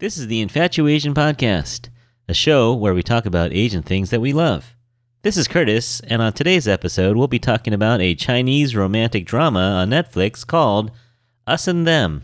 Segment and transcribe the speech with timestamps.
[0.00, 1.88] This is the Infatuasian Podcast,
[2.28, 4.76] a show where we talk about Asian things that we love.
[5.22, 9.58] This is Curtis, and on today's episode, we'll be talking about a Chinese romantic drama
[9.58, 10.92] on Netflix called
[11.48, 12.22] Us and Them.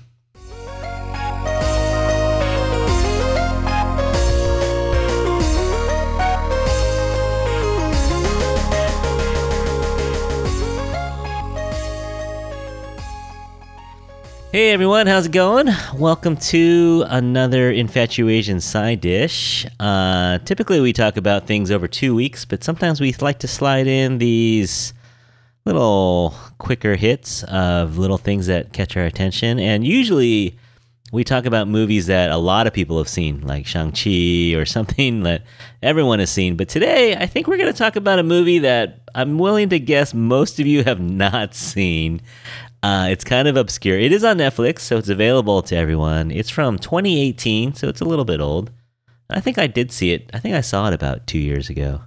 [14.54, 15.68] Hey everyone, how's it going?
[15.96, 19.66] Welcome to another Infatuasian side dish.
[19.80, 23.88] Uh, typically, we talk about things over two weeks, but sometimes we like to slide
[23.88, 24.94] in these
[25.64, 29.58] little quicker hits of little things that catch our attention.
[29.58, 30.56] And usually,
[31.10, 35.24] we talk about movies that a lot of people have seen, like Shang-Chi or something
[35.24, 35.42] that
[35.82, 36.56] everyone has seen.
[36.56, 39.78] But today, I think we're going to talk about a movie that I'm willing to
[39.78, 42.20] guess most of you have not seen.
[42.84, 43.98] Uh, it's kind of obscure.
[43.98, 46.30] It is on Netflix, so it's available to everyone.
[46.30, 48.70] It's from 2018, so it's a little bit old.
[49.30, 50.30] I think I did see it.
[50.34, 52.02] I think I saw it about two years ago.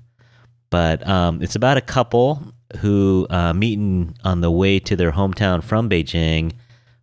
[0.70, 3.80] But um, it's about a couple who uh, meet
[4.24, 6.52] on the way to their hometown from Beijing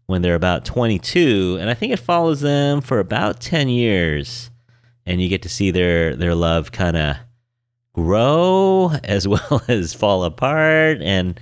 [0.06, 4.50] when they're about 22, and I think it follows them for about 10 years,
[5.04, 7.16] and you get to see their their love kind of
[7.92, 11.40] grow as well as fall apart and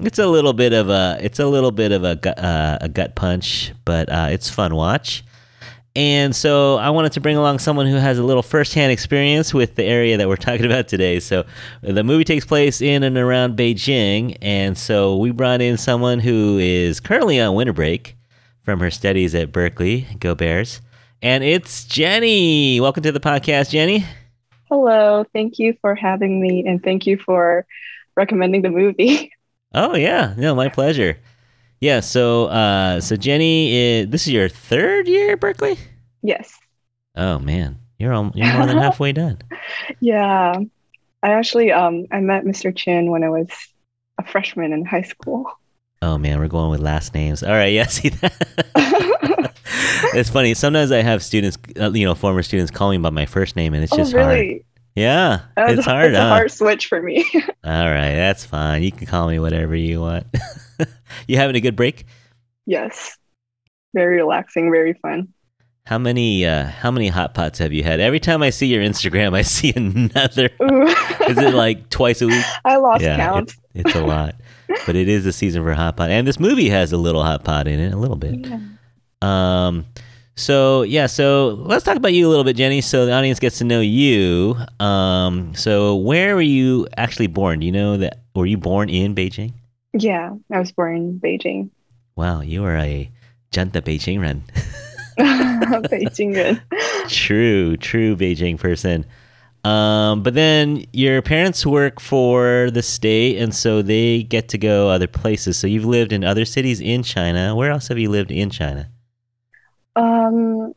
[0.00, 3.14] it's a little bit of a it's a little bit of a uh, a gut
[3.14, 5.24] punch, but uh, it's fun watch.
[5.96, 9.74] And so I wanted to bring along someone who has a little firsthand experience with
[9.74, 11.18] the area that we're talking about today.
[11.18, 11.44] So
[11.82, 16.58] the movie takes place in and around Beijing, and so we brought in someone who
[16.58, 18.16] is currently on winter break
[18.62, 20.06] from her studies at Berkeley.
[20.20, 20.80] Go Bears!
[21.20, 22.80] And it's Jenny.
[22.80, 24.06] Welcome to the podcast, Jenny.
[24.68, 25.24] Hello.
[25.32, 27.66] Thank you for having me, and thank you for
[28.16, 29.32] recommending the movie.
[29.74, 31.18] Oh yeah, no, my pleasure.
[31.80, 35.78] Yeah, so uh, so Jenny, is, this is your third year at Berkeley.
[36.22, 36.58] Yes.
[37.14, 39.38] Oh man, you're all, you're more than halfway done.
[40.00, 40.56] Yeah,
[41.22, 42.74] I actually um I met Mr.
[42.74, 43.48] Chin when I was
[44.18, 45.50] a freshman in high school.
[46.00, 47.42] Oh man, we're going with last names.
[47.42, 49.54] All right, yeah, see that.
[50.14, 50.54] it's funny.
[50.54, 53.74] Sometimes I have students, uh, you know, former students, call me by my first name,
[53.74, 54.46] and it's just oh, really?
[54.48, 54.62] hard.
[54.98, 56.12] Yeah, it's hard.
[56.12, 57.24] It's a hard switch for me.
[57.34, 58.82] All right, that's fine.
[58.82, 60.26] You can call me whatever you want.
[61.28, 62.06] you having a good break?
[62.66, 63.16] Yes,
[63.94, 65.28] very relaxing, very fun.
[65.86, 68.00] How many uh, how many hot pots have you had?
[68.00, 70.50] Every time I see your Instagram, I see another.
[71.28, 72.44] is it like twice a week?
[72.64, 73.54] I lost yeah, count.
[73.74, 74.34] It, it's a lot,
[74.84, 77.44] but it is the season for hot pot, and this movie has a little hot
[77.44, 78.46] pot in it, a little bit.
[78.46, 78.58] Yeah.
[79.22, 79.86] Um,
[80.38, 82.80] so yeah, so let's talk about you a little bit, Jenny.
[82.80, 84.54] So the audience gets to know you.
[84.78, 87.58] Um, so where were you actually born?
[87.58, 88.20] Do you know that?
[88.36, 89.52] Were you born in Beijing?
[89.94, 91.70] Yeah, I was born in Beijing.
[92.14, 93.10] Wow, you are a
[93.50, 94.44] Janta Beijing Ren.
[95.18, 96.62] Beijing Ren.
[97.08, 99.04] true, true Beijing person.
[99.64, 104.88] Um, but then your parents work for the state, and so they get to go
[104.88, 105.58] other places.
[105.58, 107.56] So you've lived in other cities in China.
[107.56, 108.88] Where else have you lived in China?
[109.98, 110.74] Um,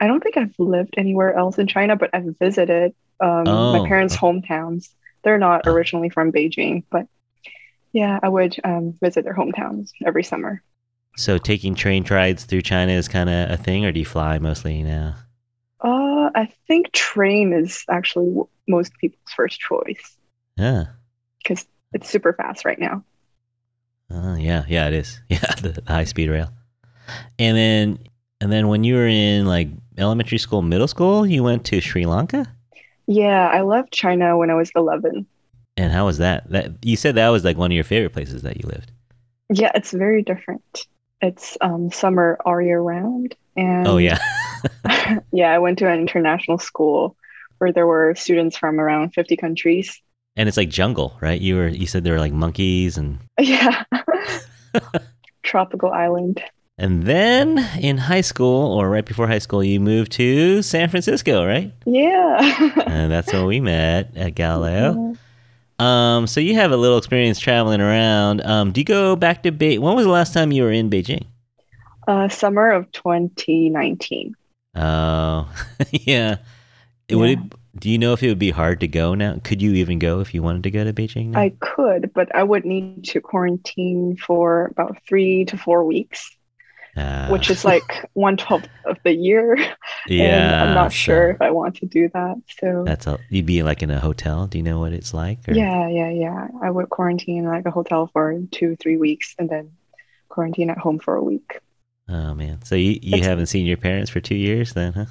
[0.00, 3.78] I don't think I've lived anywhere else in China, but I've visited um, oh.
[3.78, 4.88] my parents' hometowns.
[5.22, 7.06] They're not originally from Beijing, but
[7.92, 10.62] yeah, I would um, visit their hometowns every summer.
[11.16, 14.38] So taking train rides through China is kind of a thing, or do you fly
[14.40, 15.14] mostly now?
[15.80, 20.16] Uh, I think train is actually w- most people's first choice.
[20.56, 20.86] Yeah.
[21.38, 23.04] Because it's super fast right now.
[24.12, 25.20] Uh, yeah, yeah, it is.
[25.28, 26.50] Yeah, the, the high speed rail.
[27.38, 27.98] And then
[28.40, 29.68] and then when you were in like
[29.98, 32.46] elementary school, middle school, you went to Sri Lanka?
[33.06, 35.26] Yeah, I left China when I was 11.
[35.76, 36.48] And how was that?
[36.50, 38.92] That you said that was like one of your favorite places that you lived.
[39.52, 40.86] Yeah, it's very different.
[41.20, 43.34] It's um, summer all year round.
[43.56, 44.18] And Oh yeah.
[45.32, 47.16] yeah, I went to an international school
[47.58, 50.00] where there were students from around 50 countries.
[50.36, 51.40] And it's like jungle, right?
[51.40, 53.84] You were you said there were like monkeys and Yeah.
[55.42, 56.42] Tropical island.
[56.76, 61.46] And then in high school, or right before high school, you moved to San Francisco,
[61.46, 61.72] right?
[61.86, 62.70] Yeah.
[62.86, 65.14] and that's where we met at Galileo.
[65.78, 68.44] Um, so you have a little experience traveling around.
[68.44, 69.80] Um, do you go back to Beijing?
[69.80, 71.26] When was the last time you were in Beijing?
[72.08, 74.34] Uh, summer of 2019.
[74.74, 75.48] Oh,
[75.92, 76.38] yeah.
[77.08, 77.16] yeah.
[77.16, 77.38] Would it,
[77.78, 79.38] do you know if it would be hard to go now?
[79.44, 81.28] Could you even go if you wanted to go to Beijing?
[81.28, 81.40] Now?
[81.40, 86.36] I could, but I would need to quarantine for about three to four weeks
[86.96, 89.56] uh, which is like one twelfth of the year.
[90.06, 90.24] Yeah,
[90.62, 92.36] and I'm not so sure if I want to do that.
[92.60, 94.46] So that's a you'd be like in a hotel.
[94.46, 95.48] Do you know what it's like?
[95.48, 95.54] Or?
[95.54, 96.48] Yeah, yeah, yeah.
[96.62, 99.72] I would quarantine like a hotel for two, three weeks, and then
[100.28, 101.60] quarantine at home for a week.
[102.08, 105.06] Oh man, so you you it's, haven't seen your parents for two years then, huh?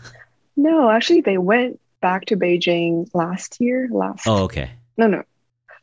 [0.55, 3.89] No, actually, they went back to Beijing last year.
[3.91, 4.27] Last.
[4.27, 4.71] Oh, okay.
[4.97, 5.23] No, no.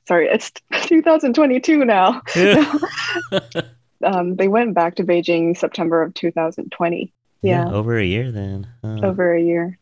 [0.07, 0.53] Sorry, it's
[0.87, 2.23] 2022 now.
[4.05, 7.13] um, they went back to Beijing September of 2020.
[7.43, 7.65] Yeah.
[7.65, 8.67] yeah over a year then.
[8.85, 9.79] Over a year.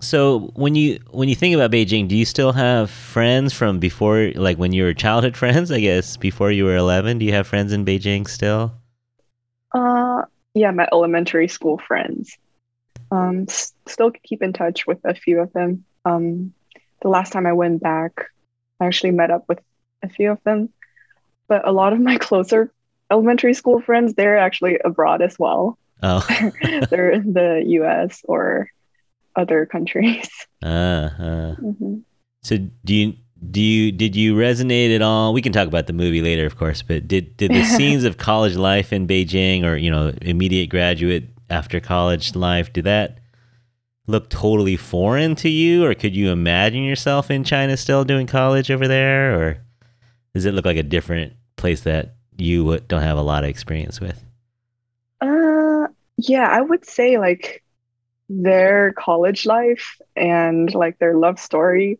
[0.00, 4.32] So when you when you think about Beijing, do you still have friends from before,
[4.34, 5.70] like when you were childhood friends?
[5.70, 7.18] I guess before you were eleven.
[7.18, 8.72] Do you have friends in Beijing still?
[9.72, 10.22] Uh,
[10.54, 12.36] yeah, my elementary school friends.
[13.10, 15.84] Um, s- still keep in touch with a few of them.
[16.04, 16.52] Um,
[17.00, 18.26] the last time I went back,
[18.80, 19.60] I actually met up with
[20.02, 20.70] a few of them,
[21.48, 22.72] but a lot of my closer
[23.12, 25.78] elementary school friends they're actually abroad as well.
[26.02, 26.26] Oh,
[26.90, 28.22] they're in the U.S.
[28.24, 28.68] or
[29.36, 30.28] other countries.
[30.64, 31.54] Uh, uh.
[31.56, 31.98] Mm-hmm.
[32.42, 33.14] So do you
[33.50, 35.32] do you did you resonate at all?
[35.32, 38.16] We can talk about the movie later, of course, but did did the scenes of
[38.16, 43.18] college life in Beijing or you know immediate graduate after college life did that
[44.06, 48.70] look totally foreign to you, or could you imagine yourself in China still doing college
[48.70, 49.58] over there, or
[50.34, 54.00] does it look like a different place that you don't have a lot of experience
[54.00, 54.22] with?
[55.20, 57.62] Uh, yeah, I would say like
[58.28, 61.98] their college life and like their love story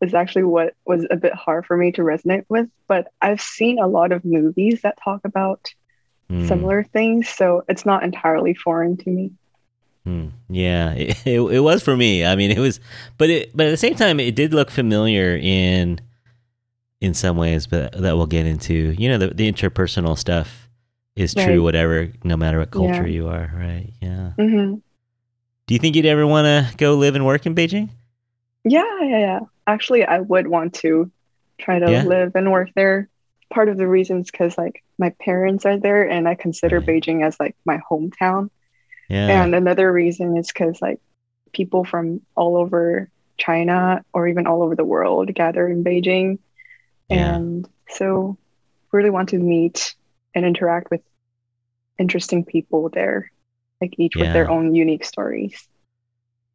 [0.00, 2.68] is actually what was a bit hard for me to resonate with.
[2.88, 5.72] But I've seen a lot of movies that talk about
[6.30, 6.46] mm.
[6.48, 9.32] similar things, so it's not entirely foreign to me.
[10.06, 10.30] Mm.
[10.48, 12.24] Yeah, it, it, it, was for me.
[12.24, 12.80] I mean, it was,
[13.18, 16.00] but it, but at the same time, it did look familiar in
[17.00, 18.94] in some ways, but that we'll get into.
[18.98, 20.68] You know, the, the interpersonal stuff
[21.16, 21.58] is true, right.
[21.58, 23.14] whatever, no matter what culture yeah.
[23.14, 23.92] you are, right?
[24.00, 24.32] Yeah.
[24.38, 24.74] Mm-hmm.
[25.66, 27.90] Do you think you'd ever want to go live and work in Beijing?
[28.64, 29.40] Yeah, yeah, yeah.
[29.66, 31.10] Actually, I would want to
[31.58, 32.02] try to yeah.
[32.02, 33.08] live and work there.
[33.52, 36.88] Part of the reasons because like my parents are there, and I consider right.
[36.88, 38.50] Beijing as like my hometown.
[39.08, 39.42] Yeah.
[39.42, 41.00] And another reason is because like
[41.52, 46.38] people from all over China or even all over the world gather in Beijing,
[47.10, 47.36] yeah.
[47.36, 48.36] and so
[48.92, 49.94] really want to meet
[50.34, 51.00] and interact with
[51.98, 53.30] interesting people there
[53.80, 54.24] like each yeah.
[54.24, 55.66] with their own unique stories.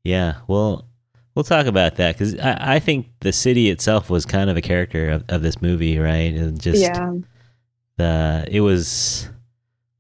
[0.04, 0.88] Yeah, well,
[1.34, 4.62] we'll talk about that because I, I think the city itself was kind of a
[4.62, 6.34] character of, of this movie, right?
[6.34, 7.14] And just yeah,
[7.98, 9.30] the it was.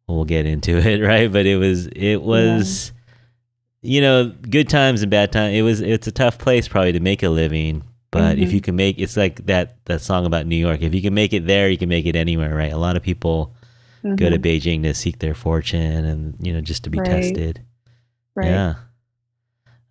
[0.07, 1.31] We'll get into it, right?
[1.31, 2.87] But it was it was.
[2.87, 2.91] Yeah.
[3.81, 5.55] You know, good times and bad times.
[5.55, 5.79] It was.
[5.79, 7.83] It's a tough place, probably, to make a living.
[8.15, 8.43] But mm-hmm.
[8.43, 10.81] if you can make, it's like that that song about New York.
[10.81, 12.71] If you can make it there, you can make it anywhere, right?
[12.71, 13.53] A lot of people
[14.05, 14.15] mm-hmm.
[14.15, 14.69] go to mm-hmm.
[14.69, 17.07] Beijing to seek their fortune and you know just to be right.
[17.07, 17.61] tested.
[18.33, 18.47] Right.
[18.47, 18.75] Yeah.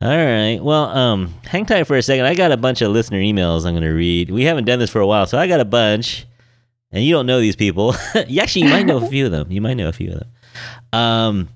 [0.01, 0.59] All right.
[0.59, 2.25] Well, um, hang tight for a second.
[2.25, 4.31] I got a bunch of listener emails I'm going to read.
[4.31, 6.25] We haven't done this for a while, so I got a bunch,
[6.93, 7.95] and you don't know these people.
[8.27, 9.53] you actually you might know a few of them.
[9.53, 10.31] You might know a few of them.
[10.95, 11.49] Um,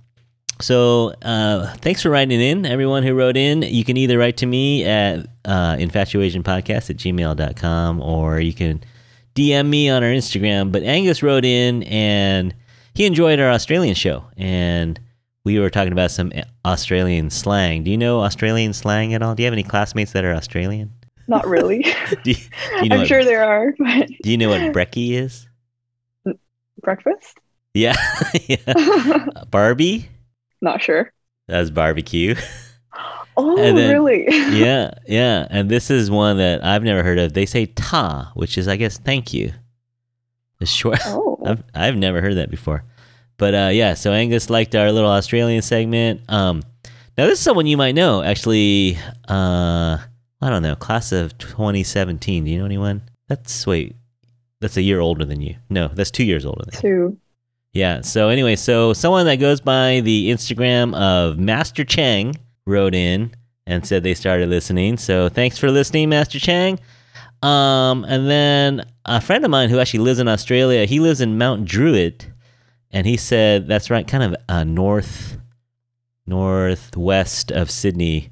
[0.60, 3.62] so uh, thanks for writing in, everyone who wrote in.
[3.62, 8.82] You can either write to me at uh, infatuasianpodcast at gmail.com or you can
[9.34, 10.72] DM me on our Instagram.
[10.72, 12.55] But Angus wrote in and
[12.94, 14.25] he enjoyed our Australian show.
[14.37, 14.99] And
[15.44, 16.32] we were talking about some
[16.64, 17.84] Australian slang.
[17.84, 19.34] Do you know Australian slang at all?
[19.34, 20.93] Do you have any classmates that are Australian?
[21.28, 21.82] Not really.
[22.25, 23.75] do you, do you know I'm what, sure there are.
[23.78, 24.08] But...
[24.22, 25.46] Do you know what brekkie is?
[26.82, 27.38] Breakfast?
[27.75, 27.94] Yeah.
[28.46, 29.26] yeah.
[29.50, 30.08] Barbie?
[30.60, 31.12] Not sure.
[31.46, 32.34] That's barbecue.
[33.40, 34.25] Oh, then, really?
[34.28, 35.46] yeah, yeah.
[35.48, 37.34] And this is one that I've never heard of.
[37.34, 39.53] They say ta, which is, I guess, thank you.
[40.58, 40.98] The short.
[41.06, 41.38] Oh.
[41.46, 42.82] I've, I've never heard that before.
[43.36, 46.22] But uh, yeah, so Angus liked our little Australian segment.
[46.29, 46.65] Um,
[47.17, 48.98] now, this is someone you might know, actually.
[49.29, 49.98] Uh,
[50.41, 52.44] I don't know, class of 2017.
[52.44, 53.03] Do you know anyone?
[53.29, 53.94] That's, wait,
[54.60, 55.55] that's a year older than you.
[55.70, 56.81] No, that's two years older than you.
[56.81, 57.19] Two.
[57.72, 62.34] Yeah, so anyway, so someone that goes by the Instagram of Master Chang
[62.67, 63.34] wrote in
[63.67, 64.96] and said they started listening.
[64.96, 66.81] So thanks for listening, Master Chang.
[67.43, 71.39] Um, and then a friend of mine who actually lives in Australia, he lives in
[71.39, 72.29] Mount Druitt,
[72.91, 75.39] and he said that's right, kind of uh, north,
[76.27, 78.31] northwest of Sydney.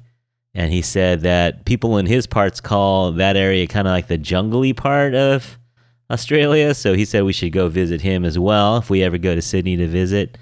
[0.53, 4.17] And he said that people in his parts call that area kind of like the
[4.17, 5.59] jungly part of
[6.09, 6.73] Australia.
[6.73, 9.41] So he said we should go visit him as well if we ever go to
[9.41, 10.37] Sydney to visit.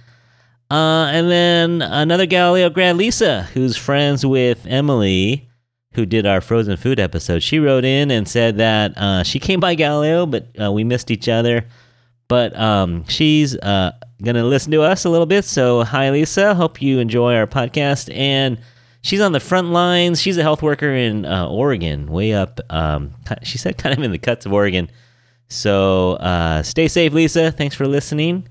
[0.72, 5.48] Uh, and then another Galileo grad, Lisa, who's friends with Emily,
[5.93, 7.43] who did our frozen food episode.
[7.43, 11.12] She wrote in and said that uh, she came by Galileo, but uh, we missed
[11.12, 11.65] each other.
[12.27, 13.91] But um, she's uh,
[14.24, 15.45] going to listen to us a little bit.
[15.45, 16.55] So, hi, Lisa.
[16.55, 18.13] Hope you enjoy our podcast.
[18.15, 18.60] And
[19.03, 20.19] she's on the front lines.
[20.19, 22.60] She's a health worker in uh, Oregon, way up.
[22.72, 24.89] Um, she said kind of in the cuts of Oregon.
[25.48, 27.52] So, uh, stay safe, Lisa.
[27.52, 28.48] Thanks for listening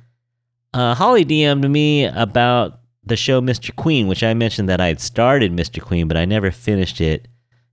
[0.75, 3.75] uh, Holly DM'd me about the show Mr.
[3.75, 5.81] Queen, which I mentioned that I had started Mr.
[5.81, 7.29] Queen, but I never finished it.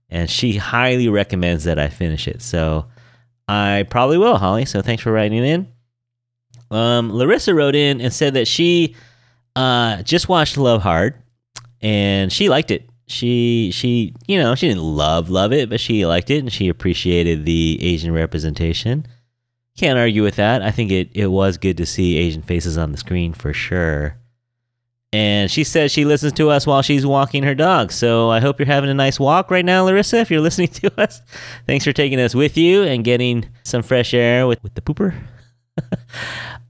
[0.08, 2.42] And she highly recommends that I finish it.
[2.42, 2.86] So
[3.48, 4.66] I probably will, Holly.
[4.66, 5.68] So thanks for writing in.
[6.70, 8.94] Um, Larissa wrote in and said that she
[9.56, 11.16] uh, just watched Love Hard
[11.80, 12.88] and she liked it.
[13.08, 16.68] She she you know she didn't love love it, but she liked it and she
[16.68, 19.06] appreciated the Asian representation.
[19.76, 20.62] Can't argue with that.
[20.62, 24.18] I think it it was good to see Asian faces on the screen for sure.
[25.14, 27.92] And she says she listens to us while she's walking her dog.
[27.92, 31.00] So I hope you're having a nice walk right now, Larissa, if you're listening to
[31.00, 31.20] us.
[31.66, 35.14] Thanks for taking us with you and getting some fresh air with, with the pooper.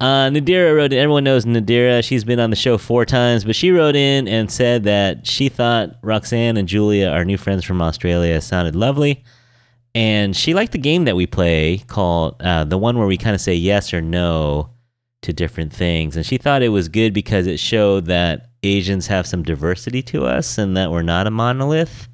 [0.01, 0.99] uh, Nadira wrote in.
[0.99, 2.03] Everyone knows Nadira.
[2.03, 5.49] She's been on the show four times, but she wrote in and said that she
[5.49, 9.23] thought Roxanne and Julia, our new friends from Australia, sounded lovely.
[9.95, 13.35] And she liked the game that we play called uh, the one where we kind
[13.35, 14.71] of say yes or no
[15.23, 16.17] to different things.
[16.17, 20.25] And she thought it was good because it showed that Asians have some diversity to
[20.25, 22.09] us and that we're not a monolith.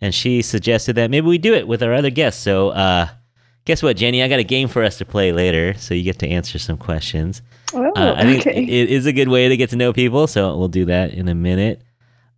[0.00, 2.42] And she suggested that maybe we do it with our other guests.
[2.42, 3.08] So, uh,
[3.64, 4.22] guess what, Jenny?
[4.22, 6.76] I got a game for us to play later, so you get to answer some
[6.76, 7.40] questions.
[7.72, 8.62] Oh, uh, I think okay.
[8.62, 11.28] it is a good way to get to know people, so we'll do that in
[11.28, 11.82] a minute.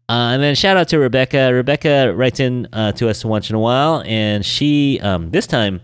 [0.09, 1.53] Uh, and then shout out to Rebecca.
[1.53, 5.83] Rebecca writes in uh, to us once in a while, and she um, this time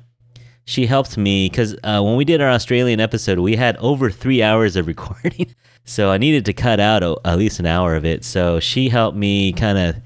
[0.64, 4.42] she helped me because uh, when we did our Australian episode, we had over three
[4.42, 5.54] hours of recording,
[5.84, 8.24] so I needed to cut out a, at least an hour of it.
[8.24, 9.96] So she helped me kind of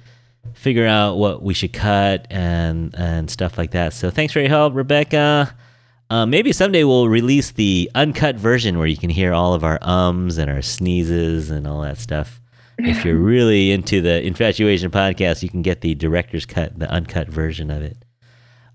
[0.54, 3.92] figure out what we should cut and and stuff like that.
[3.92, 5.54] So thanks for your help, Rebecca.
[6.10, 9.78] Uh, maybe someday we'll release the uncut version where you can hear all of our
[9.82, 12.40] ums and our sneezes and all that stuff.
[12.78, 17.28] If you're really into the Infatuasian podcast, you can get the director's cut, the uncut
[17.28, 17.97] version of it.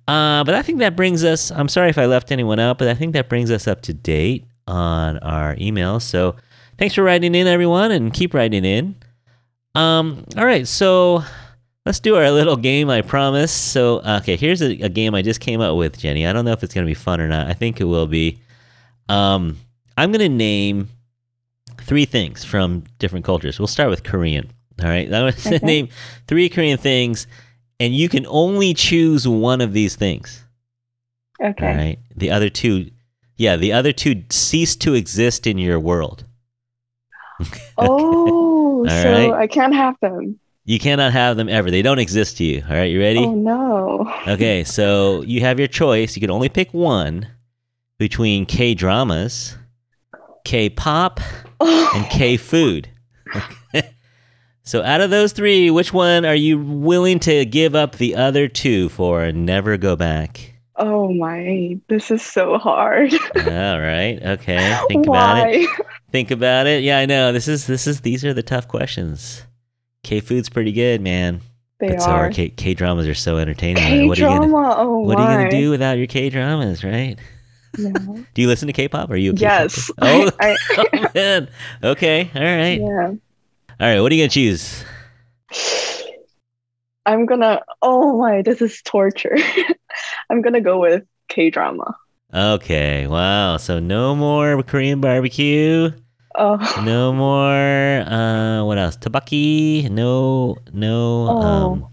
[0.07, 2.88] Uh, but I think that brings us, I'm sorry if I left anyone out, but
[2.89, 6.01] I think that brings us up to date on our emails.
[6.01, 6.36] So
[6.77, 8.95] thanks for writing in, everyone, and keep writing in.
[9.75, 11.24] Um, all right, so
[11.86, 13.51] let's do our little game, I promise.
[13.51, 16.27] So, okay, here's a, a game I just came up with, Jenny.
[16.27, 17.48] I don't know if it's going to be fun or not.
[17.48, 18.39] I think it will be.
[19.07, 19.57] Um,
[19.98, 20.89] I'm going to name
[21.84, 23.60] three things from different cultures.
[23.60, 24.52] We'll start with Korean.
[24.82, 25.66] All right, I'm going to Okay.
[25.66, 25.88] name
[26.28, 27.28] three Korean things,
[27.80, 30.44] and you can only choose one of these things.
[31.42, 31.68] Okay.
[31.68, 32.90] All right, the other two,
[33.38, 36.25] yeah, the other two cease to exist in your world.
[37.78, 39.34] Oh, so right.
[39.34, 40.40] I can't have them.
[40.66, 41.70] You cannot have them ever.
[41.72, 42.63] They don't exist to you.
[42.70, 43.20] All right, you ready?
[43.20, 44.13] Oh no.
[44.28, 46.16] Okay, so you have your choice.
[46.16, 47.28] You can only pick one
[47.98, 49.58] between K dramas,
[50.43, 51.19] K pop,
[51.59, 51.91] oh.
[51.95, 52.89] and K food.
[54.63, 58.47] so out of those three, which one are you willing to give up the other
[58.47, 60.53] two for and never go back?
[60.75, 63.13] Oh my, this is so hard.
[63.13, 64.19] All right.
[64.21, 64.79] Okay.
[64.88, 65.67] Think about it.
[65.67, 65.85] Why?
[66.12, 66.83] Think about it.
[66.83, 67.31] Yeah, I know.
[67.31, 69.43] This is this is these are the tough questions.
[70.03, 71.41] K food's pretty good, man.
[71.79, 72.29] They but so are are.
[72.31, 73.83] K K dramas are so entertaining.
[73.83, 74.75] K what are you gonna drama.
[74.77, 77.17] Oh What are you gonna do without your K dramas, right?
[77.77, 77.92] Yeah.
[77.92, 79.10] Do you listen to K-pop?
[79.10, 79.34] Are you?
[79.36, 79.89] Yes.
[80.01, 81.50] Oh, I, oh, man.
[81.84, 82.30] Okay.
[82.36, 82.80] All right.
[82.80, 83.08] yeah.
[83.08, 84.00] All right.
[84.01, 84.84] What are you gonna choose?
[87.06, 87.62] I'm gonna.
[87.82, 89.36] Oh my, this is torture.
[90.30, 91.96] I'm gonna go with K drama.
[92.34, 93.08] Okay.
[93.08, 93.58] Wow.
[93.58, 95.92] So no more Korean barbecue.
[96.36, 96.84] Oh.
[96.86, 98.01] No more.
[98.08, 98.98] Uh, what else?
[98.98, 99.89] Tabaki.
[99.89, 100.58] No.
[100.72, 101.27] No.
[101.30, 101.42] Oh.
[101.42, 101.88] Um.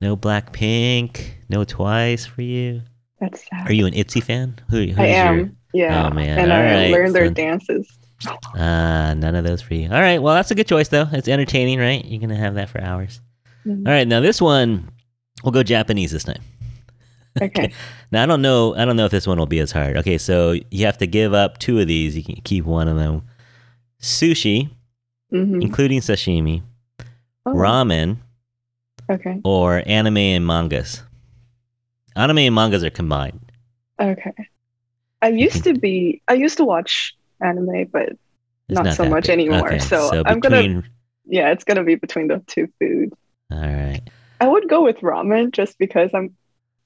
[0.00, 1.20] No Blackpink.
[1.48, 2.82] No Twice for you.
[3.20, 3.68] That's sad.
[3.68, 4.58] Are you an ITZY fan?
[4.70, 4.78] Who?
[4.86, 5.38] Who's I am.
[5.38, 6.08] Your, Yeah.
[6.10, 6.38] Oh, man.
[6.38, 6.90] And All I right.
[6.90, 7.88] learned their So- dances.
[8.56, 9.84] Ah, none of those for you.
[9.90, 10.20] All right.
[10.22, 11.06] Well, that's a good choice though.
[11.12, 12.02] It's entertaining, right?
[12.04, 13.20] You're gonna have that for hours.
[13.66, 13.86] Mhm.
[13.86, 14.08] All right.
[14.08, 14.88] Now this one,
[15.44, 16.40] we'll go Japanese this time.
[17.40, 17.72] Okay.
[18.12, 18.74] Now I don't know.
[18.76, 19.96] I don't know if this one will be as hard.
[19.98, 22.16] Okay, so you have to give up two of these.
[22.16, 23.22] You can keep one of them.
[24.00, 24.70] Sushi,
[25.30, 26.62] hmm including sashimi,
[27.44, 28.18] Oh, ramen,
[29.10, 29.40] okay.
[29.44, 31.02] or anime and mangas.
[32.16, 33.52] Anime and mangas are combined.
[34.00, 34.32] Okay.
[35.22, 36.22] I used to be.
[36.28, 38.10] I used to watch anime, but
[38.68, 39.30] It's Not so much big.
[39.38, 40.82] anymore, Okay, so I'm gonna-
[41.24, 43.14] yeah, it's gonna be between the two foods.
[43.52, 44.00] All right.
[44.40, 46.34] I would go with ramen just because I'm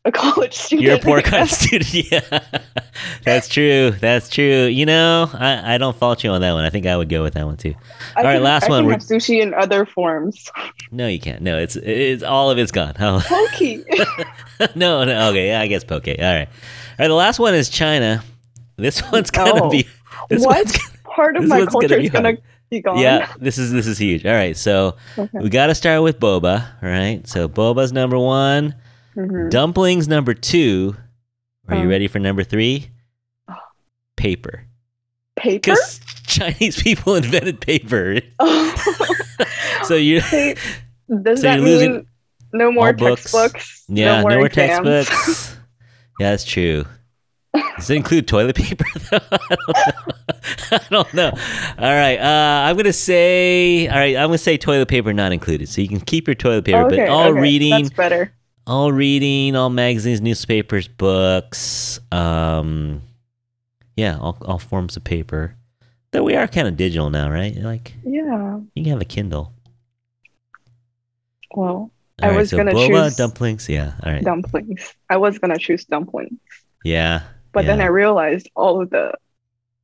[0.04, 0.87] a college student.
[0.87, 1.92] You're a poor college student.
[2.12, 2.40] Yeah,
[3.25, 3.90] that's true.
[3.92, 4.64] That's true.
[4.66, 6.64] You know, I, I don't fault you on that one.
[6.64, 7.75] I think I would go with that one too.
[8.16, 8.83] I All right, can- last I one.
[8.85, 10.50] Can have sushi in other forms.
[10.92, 11.40] No, you can't.
[11.40, 12.95] No, it's it's all of it's gone.
[12.99, 13.23] Oh.
[13.25, 13.85] Pokey.
[14.75, 15.28] no, no.
[15.30, 16.09] Okay, yeah, I guess poke.
[16.09, 16.21] All right.
[16.21, 16.47] All
[16.99, 17.07] right.
[17.09, 18.25] The last one is China.
[18.76, 19.71] This one's gonna Oh.
[19.71, 19.87] be.
[20.28, 22.37] This what one's part of my one's gonna culture is gonna
[22.71, 22.99] be gone?
[22.99, 23.33] yeah.
[23.38, 24.26] This is this is huge.
[24.26, 24.57] All right.
[24.57, 25.38] So Okay.
[25.38, 26.66] we got to start with boba.
[26.83, 27.25] All right.
[27.28, 28.75] So boba's number one.
[29.16, 29.50] Mhm.
[29.50, 30.96] Dumplings number two.
[31.68, 31.88] Are you Oh.
[31.88, 32.90] ready for number three?
[33.48, 33.54] Oh.
[34.16, 34.64] Paper.
[35.36, 35.54] Paper.
[35.60, 38.20] Because Chinese people invented paper.
[39.84, 42.06] so you does So that mean
[42.52, 43.84] no more textbooks?
[43.88, 45.56] yeah, no more, no more textbooks.
[46.20, 46.84] yeah, that's true.
[47.76, 49.18] Does it include toilet paper though?
[50.72, 51.30] I don't know.
[51.78, 53.88] All right, uh, I'm gonna say.
[53.88, 55.68] All right, I'm gonna say toilet paper not included.
[55.68, 58.32] So you can keep your toilet paper, okay, but all okay, reading, That's better.
[58.70, 63.02] All reading, all magazines, newspapers, books, um,
[63.96, 65.56] yeah, all, all forms of paper.
[66.12, 67.54] Though we are kind of digital now, right?
[67.56, 68.60] Like Yeah.
[68.74, 69.52] you can have a Kindle.
[71.54, 71.90] Well, All
[72.22, 73.68] I right, was so gonna boba, choose dumplings.
[73.68, 74.22] Yeah, all right.
[74.24, 74.94] dumplings.
[75.08, 76.38] I was gonna choose dumplings,
[76.84, 77.22] yeah,
[77.52, 77.80] but then.
[77.80, 79.14] I realized all of the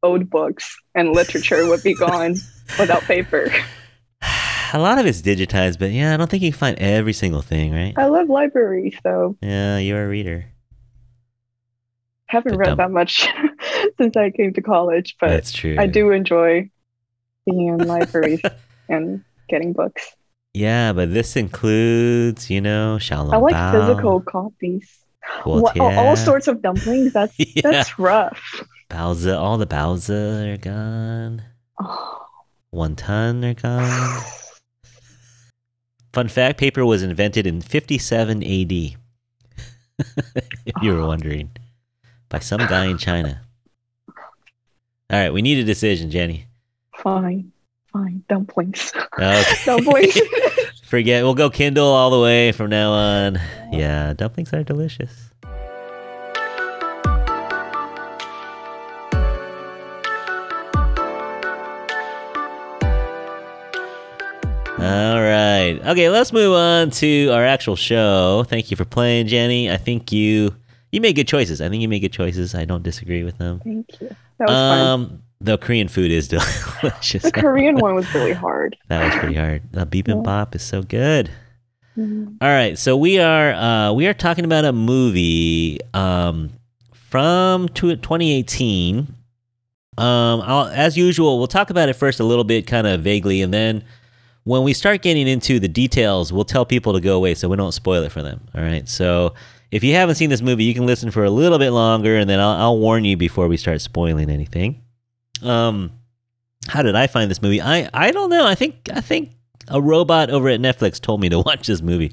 [0.05, 2.37] old books and literature would be gone
[2.79, 3.51] without paper.
[4.77, 7.43] A lot of it's digitized, but yeah, I don't think you can find every single
[7.43, 7.95] thing, right?
[7.97, 9.37] I love libraries, though.
[9.41, 10.47] Yeah, you're a reader.
[12.27, 13.29] Haven't The read dump- that much
[13.99, 15.77] since I came to college, but That's true.
[15.79, 16.71] I do enjoy
[17.47, 18.41] being in libraries
[18.89, 20.15] and getting books.
[20.55, 24.91] Yeah, but this includes, you know, Xiaolong I like Bao, physical copies.
[25.45, 27.13] Well, What, all, all sorts of dumplings.
[27.13, 27.63] That's Yeah.
[27.63, 28.41] that's rough.
[28.91, 31.43] Baozi, all the Baozi are gone.
[31.81, 32.23] Oh.
[32.75, 34.23] Wonton are gone.
[36.17, 38.73] Fun fact: paper was invented in 57 AD.
[40.65, 41.51] if you were wondering,
[42.31, 43.43] by some guy in China.
[44.09, 44.15] All
[45.11, 46.47] right, we need a decision, Jenny.
[46.95, 47.53] Fine,
[47.93, 48.25] fine.
[48.31, 48.95] Dumplings.
[49.19, 49.45] Okay.
[49.67, 50.19] dumplings.
[50.87, 51.23] Forget.
[51.23, 53.39] We'll go Kindle all the way from now on.
[53.71, 55.26] Yeah, dumplings are delicious.
[64.87, 65.81] All right.
[65.85, 68.45] Okay, let's move on to our actual show.
[68.49, 69.71] Thank you for playing, Jenny.
[69.71, 70.55] I think you
[70.93, 71.61] you made good choices.
[71.61, 72.55] I think you made good choices.
[72.55, 73.61] I don't disagree with them.
[73.65, 74.09] Thank you.
[74.39, 74.81] That was fun.
[74.87, 76.29] Um, the Korean food is
[76.83, 77.23] delicious.
[77.23, 78.77] The Korean one was really hard.
[78.89, 79.63] That was pretty hard.
[79.73, 81.31] The bibimbap is so good.
[81.97, 82.37] Mhm.
[82.41, 86.51] All right, so we are uh, we are talking about a movie um,
[86.93, 88.99] from tw- 2018.
[89.99, 93.41] Um, I'll, as usual, we'll talk about it first a little bit, kind of vaguely,
[93.41, 93.83] and then
[94.47, 97.57] when we start getting into the details, we'll tell people to go away so we
[97.57, 98.41] don't spoil it for them.
[98.55, 99.35] All right, so
[99.73, 102.31] if you haven't seen this movie, you can listen for a little bit longer, and
[102.31, 104.83] then I'll, I'll warn you before we start spoiling anything.
[105.43, 105.91] Um,
[106.69, 107.61] how did I find this movie?
[107.61, 108.47] I I don't know.
[108.47, 109.33] I think I think
[109.67, 112.13] a robot over at Netflix told me to watch this movie.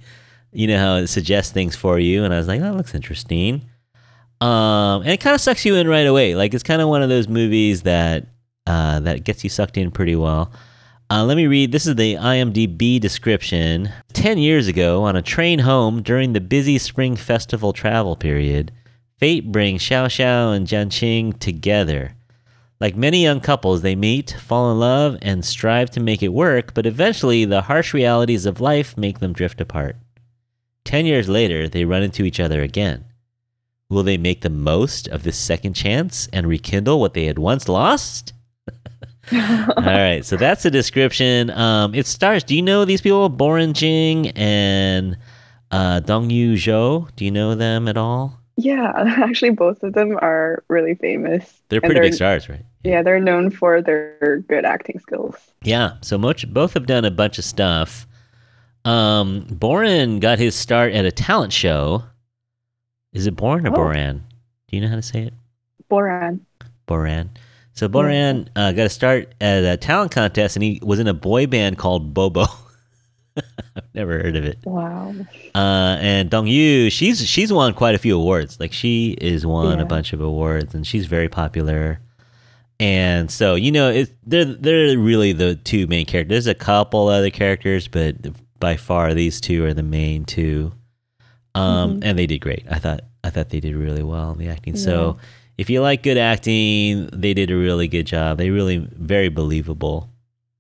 [0.52, 3.62] You know how it suggests things for you, and I was like, that looks interesting.
[4.42, 6.34] Um, and it kind of sucks you in right away.
[6.34, 8.26] Like it's kind of one of those movies that
[8.66, 10.52] uh, that gets you sucked in pretty well.
[11.10, 11.72] Uh, let me read.
[11.72, 13.90] This is the IMDb description.
[14.14, 18.72] Ten years ago, on a train home during the busy spring festival travel period,
[19.18, 22.16] fate brings Xiao Xiao and Jianqing together.
[22.80, 26.74] Like many young couples, they meet, fall in love, and strive to make it work,
[26.74, 29.98] but eventually the harsh realities of life make them drift apart.
[30.84, 33.06] Ten years later, they run into each other again.
[33.90, 37.70] Will they make the most of this second chance and rekindle what they had once
[37.70, 38.34] lost?
[39.32, 41.50] All right, so that's the description.
[41.52, 42.44] Um, it stars.
[42.44, 43.30] Do you know these people?
[43.30, 45.18] Boren Jing and
[45.72, 47.10] uh, Dong Yu Zhou.
[47.16, 48.40] Do you know them at all?
[48.58, 51.62] Yeah, actually, both of them are really famous.
[51.70, 52.64] They're pretty big stars, right?
[52.84, 55.36] Yeah, they're known for their good acting skills.
[55.64, 58.06] Yeah, so much both have done a bunch of stuff.
[58.86, 62.04] Um, Boren got his start at a talent show.
[63.14, 63.74] Is it Boren or Oh.
[63.78, 64.22] Boran?
[64.68, 65.34] Do you know how to say it?
[65.90, 66.42] Boran.
[66.88, 67.30] Boran.
[67.74, 71.14] So Boran uh, got a start at a talent contest, and he was in a
[71.14, 72.46] boy band called Bobo.
[73.36, 74.60] I've never heard of it.
[74.64, 75.14] Wow.
[75.56, 78.60] Uh, and Dong Yu, she's she's won quite a few awards.
[78.60, 79.84] Like she is won Yeah.
[79.84, 82.00] a bunch of awards, and she's very popular.
[82.80, 86.46] And so you know, it, they're they're really the two main characters.
[86.46, 88.16] There's a couple other characters, but
[88.60, 90.74] by far these two are the main two.
[91.56, 92.04] Um, Mhm.
[92.06, 92.66] and they did great.
[92.70, 94.76] I thought I thought they did really well in the acting.
[94.76, 95.18] So
[95.58, 98.38] if you like good acting, they did a really good job.
[98.38, 100.10] They really very believable.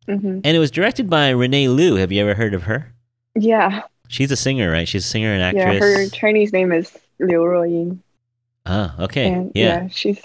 [0.07, 1.95] hmm And it was directed by Rene Liu.
[1.95, 2.93] Have you ever heard of her?
[3.35, 4.87] Yeah, She's a singer, right?
[4.87, 5.73] She's a singer and actress.
[5.73, 5.79] yeah.
[5.79, 7.97] Her Chinese name is Liu Ruoying,
[8.65, 9.27] Ah, okay.
[9.31, 9.83] and yeah.
[9.83, 10.21] yeah, she's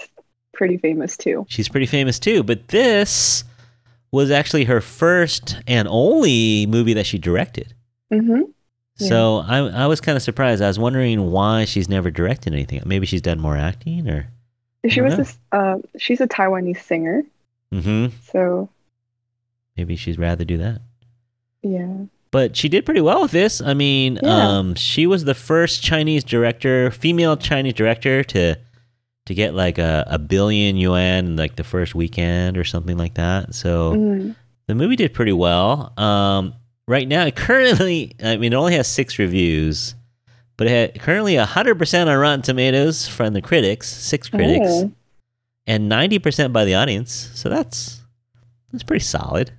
[0.53, 1.45] pretty famous too.
[1.49, 2.43] She's pretty famous too.
[2.43, 3.43] But this
[4.11, 7.73] was actually her first and only movie that she directed.
[8.13, 8.41] Mm-hmm.
[8.97, 10.61] So I, I was kind of surprised.
[10.61, 12.81] I was wondering why she's never directed anything.
[12.85, 14.27] Maybe she's done more acting or.
[14.87, 15.37] She was this.
[15.51, 17.23] Uh, she's a Taiwanese singer,
[17.73, 18.69] hmm so
[19.77, 20.81] Maybe she'd rather do that.
[21.61, 22.05] yeah.
[22.31, 23.59] But she did pretty well with this.
[23.59, 24.57] I mean, Yeah.
[24.59, 28.55] um, she was the first Chinese director, female Chinese director to
[29.25, 33.15] to get like a, a billion yuan in like the first weekend or something like
[33.15, 33.53] that.
[33.55, 34.35] So Mm.
[34.67, 35.93] the movie did pretty well.
[35.97, 36.53] Um,
[36.87, 39.93] right now, it currently, I mean, it only has six reviews,
[40.59, 44.91] but it had currently 100% on Rotten Tomatoes from the critics, six critics, Oh.
[45.65, 47.31] and 90% by the audience.
[47.33, 48.01] So that's
[48.71, 49.51] that's pretty solid.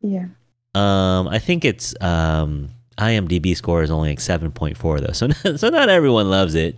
[0.00, 0.28] Yeah.
[0.74, 5.90] Um, I think its um, IMDb score is only like 7.4 though, so so not
[5.90, 6.76] everyone loves it,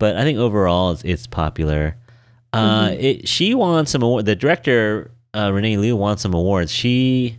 [0.00, 1.96] but I think overall it's, it's popular.
[2.52, 3.02] Uh, Mhm.
[3.02, 4.26] it she won some award.
[4.26, 6.72] The director uh, Rene Liu won some awards.
[6.72, 7.38] She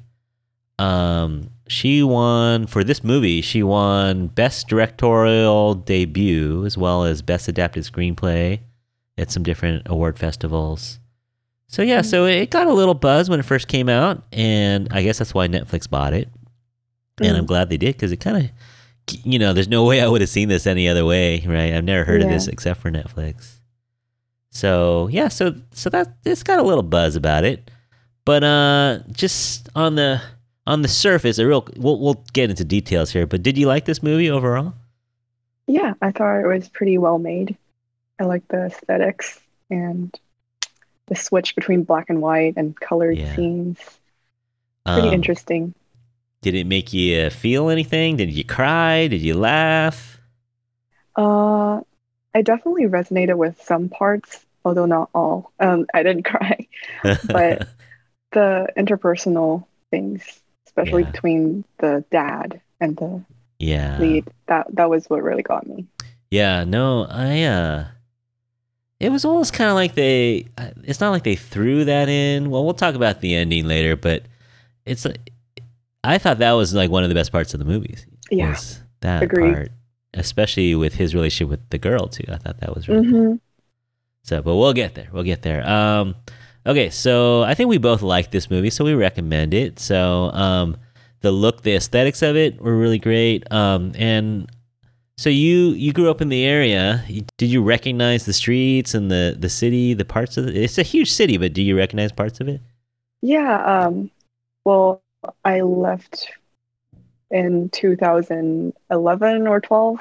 [0.80, 3.42] um she won for this movie.
[3.42, 8.60] She won best directorial debut as well as best adapted screenplay
[9.18, 11.00] at some different award festivals.
[11.70, 15.02] So yeah, so it got a little buzz when it first came out, and I
[15.04, 16.30] guess that's why Netflix bought it.
[17.22, 17.48] And I'm Mm.
[17.48, 20.30] glad they did because it kind of, you know, there's no way I would have
[20.30, 21.74] seen this any other way, right?
[21.74, 23.56] I've never heard of this except for Netflix.
[24.52, 27.70] So yeah, so so that it's got a little buzz about it,
[28.26, 30.22] but uh, just on the
[30.68, 33.26] on the surface, a real we'll we'll get into details here.
[33.26, 34.74] But did you like this movie overall?
[35.68, 37.58] Yeah, I thought it was pretty well made.
[38.20, 40.14] I like the aesthetics and
[41.08, 43.36] the switch between black and white and colored Yeah.
[43.36, 43.80] scenes.
[44.86, 45.74] Pretty Um, interesting.
[46.42, 48.16] Did it make you feel anything?
[48.18, 49.08] Did you cry?
[49.08, 50.20] Did you laugh?
[51.16, 51.82] Uh,
[52.36, 55.52] I definitely resonated with some parts, although not all.
[55.60, 56.68] Um, I didn't cry.
[57.04, 57.68] But-
[58.32, 60.42] The interpersonal things,
[60.78, 61.12] especially Yeah.
[61.12, 63.24] between the dad and the
[63.60, 65.86] yeah, lead, that that was what really got me.
[66.30, 67.86] Yeah, no, I uh
[69.00, 70.48] it was almost kind of like they
[70.84, 72.50] it's not like they threw that in.
[72.50, 74.24] Well, we'll talk about the ending later, but
[74.86, 75.32] it's like
[76.04, 78.06] I thought that was like one of the best parts of the movies.
[78.32, 78.56] Yeah.
[79.02, 79.54] that Agreed.
[79.54, 79.70] part,
[80.14, 82.26] especially with his relationship with the girl too.
[82.28, 83.26] I thought that was really cool.
[83.32, 83.36] hmm
[84.24, 85.10] So, but we'll get there.
[85.12, 85.68] We'll get there.
[85.68, 86.16] Um,
[86.68, 89.80] okay, so I think we both like this movie, so we recommend it.
[89.80, 90.78] So, um,
[91.22, 93.52] the look, the aesthetics of it were really great.
[93.52, 94.52] Um, and
[95.18, 97.04] so you you grew up in the area.
[97.38, 100.56] Did you recognize the streets and the the city, the parts of it?
[100.58, 102.62] It's a huge city, but do you recognize parts of it?
[103.22, 103.86] Yeah.
[103.88, 104.12] Um,
[104.66, 105.04] well,
[105.46, 106.30] I left
[107.32, 110.00] in 2011 or 12,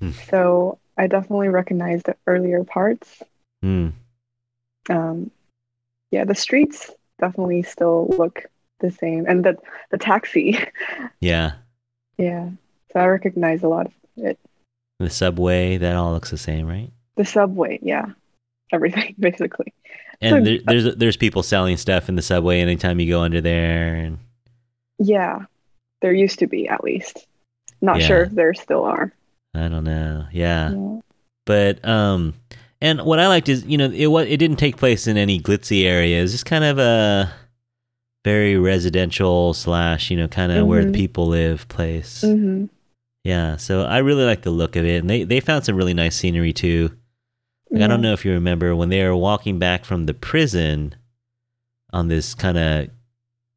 [0.00, 0.10] Hmm.
[0.28, 3.22] so I definitely recognized the earlier parts.
[3.62, 3.88] Hmm.
[4.88, 5.30] Um,
[6.10, 6.90] yeah, the streets
[7.20, 8.44] definitely still look
[8.80, 9.56] the same, and the
[9.90, 10.58] the taxi.
[11.20, 11.52] Yeah.
[12.18, 12.50] yeah,
[12.92, 14.38] so I recognize a lot of it.
[15.00, 16.90] The subway, that all looks the same, right?
[17.16, 18.06] The subway, yeah,
[18.72, 19.72] everything basically.
[20.20, 23.40] And So- there, there's there's people selling stuff in the subway anytime you go under
[23.40, 24.18] there, and
[24.98, 25.44] Yeah,
[26.02, 27.26] there used to be at least.
[27.82, 28.06] Not Yeah.
[28.06, 29.12] sure if there still are.
[29.54, 30.26] I don't know.
[30.32, 30.70] Yeah.
[30.70, 31.00] Yeah.
[31.46, 32.34] but um
[32.80, 35.84] and what i liked is you know it it didn't take place in any glitzy
[35.84, 36.22] area.
[36.22, 37.32] It's just kind of a
[38.24, 40.94] very residential slash you know kind of where the Mhm.
[40.94, 42.22] people live place.
[42.22, 42.66] Hmm
[43.24, 45.00] yeah so i really like the look of it.
[45.00, 46.90] And they they found some really nice scenery too.
[47.70, 50.94] Like, i don't know if you remember when they were walking back from the prison
[51.92, 52.88] on this kind of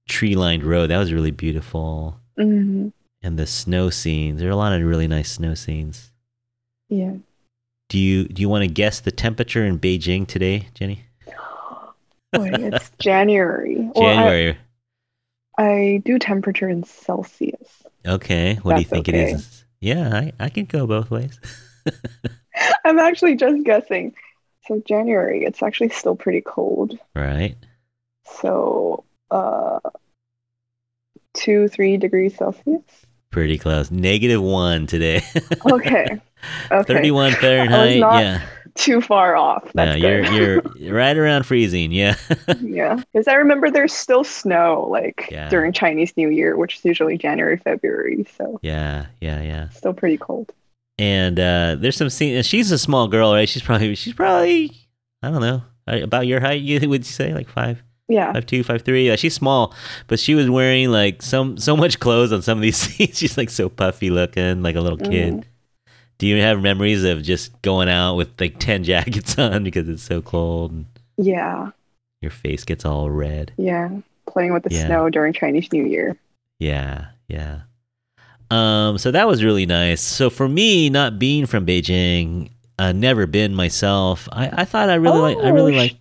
[0.08, 0.88] tree lined road.
[0.89, 2.19] That was really beautiful.
[2.38, 2.89] Hmm
[3.21, 4.39] and the snow scenes.
[4.39, 6.12] There are a lot of really nice snow scenes.
[6.88, 7.15] Yeah.
[7.89, 11.04] Do you do you want to guess the temperature in beijing today jenny
[12.38, 13.89] Wait, it's January.
[13.95, 14.58] Well, I- January.
[15.58, 17.84] I, do temperature in Celsius.
[18.06, 18.56] okay.
[18.62, 19.32] What do you think okay.
[19.32, 19.65] it is?
[19.82, 21.38] Yeah, I, I could go both ways.
[22.86, 24.15] I'm actually just guessing.
[24.67, 26.97] So January, it's actually still pretty cold.
[27.15, 27.58] right.
[28.41, 29.80] So uh
[31.34, 32.84] two, three degrees Celsius.
[33.32, 33.92] Pretty close.
[33.92, 35.22] Negative one today.
[35.72, 36.20] Okay.
[36.72, 36.94] Okay.
[36.94, 38.00] 31 Fahrenheit.
[38.00, 38.42] not- yeah.
[38.76, 39.63] Too far off.
[39.76, 40.72] No, That's you're good.
[40.78, 41.92] you're right around freezing.
[41.92, 42.15] Yeah.
[42.62, 42.96] yeah.
[43.12, 45.50] Because I remember there's still snow like Yeah.
[45.50, 48.26] during Chinese New Year, which is usually January, February.
[48.38, 49.08] So yeah.
[49.20, 49.42] Yeah.
[49.42, 49.70] Yeah.
[49.70, 50.54] still pretty cold.
[50.98, 52.42] And uh, there's some scene.
[52.44, 53.50] She's a small girl, right?
[53.50, 54.72] She's probably she's probably
[55.22, 56.62] I don't know uh, about your height.
[56.62, 57.84] You would you say like five?
[58.10, 58.34] Yeah.
[58.34, 59.08] five two, five three.
[59.08, 59.74] Yeah, she's small,
[60.08, 63.17] but she was wearing like some so much clothes on some of these scenes.
[63.17, 65.34] She's like so puffy looking, like a little kid.
[65.36, 65.43] Mhm.
[66.17, 70.04] Do you have memories of just going out with like ten jackets on because it's
[70.04, 70.84] so cold
[71.17, 71.72] Yeah.
[72.22, 73.54] your face gets all red?
[73.58, 73.89] Yeah.
[74.28, 74.88] Playing with the Yeah.
[74.88, 76.17] snow during Chinese New Year.
[76.60, 77.62] Yeah, yeah.
[78.52, 80.02] Um, so that was really nice.
[80.02, 84.28] So for me, not being from Beijing, uh, never been myself.
[84.32, 85.38] I, I thought I really like.
[85.38, 85.95] I really Oh, like.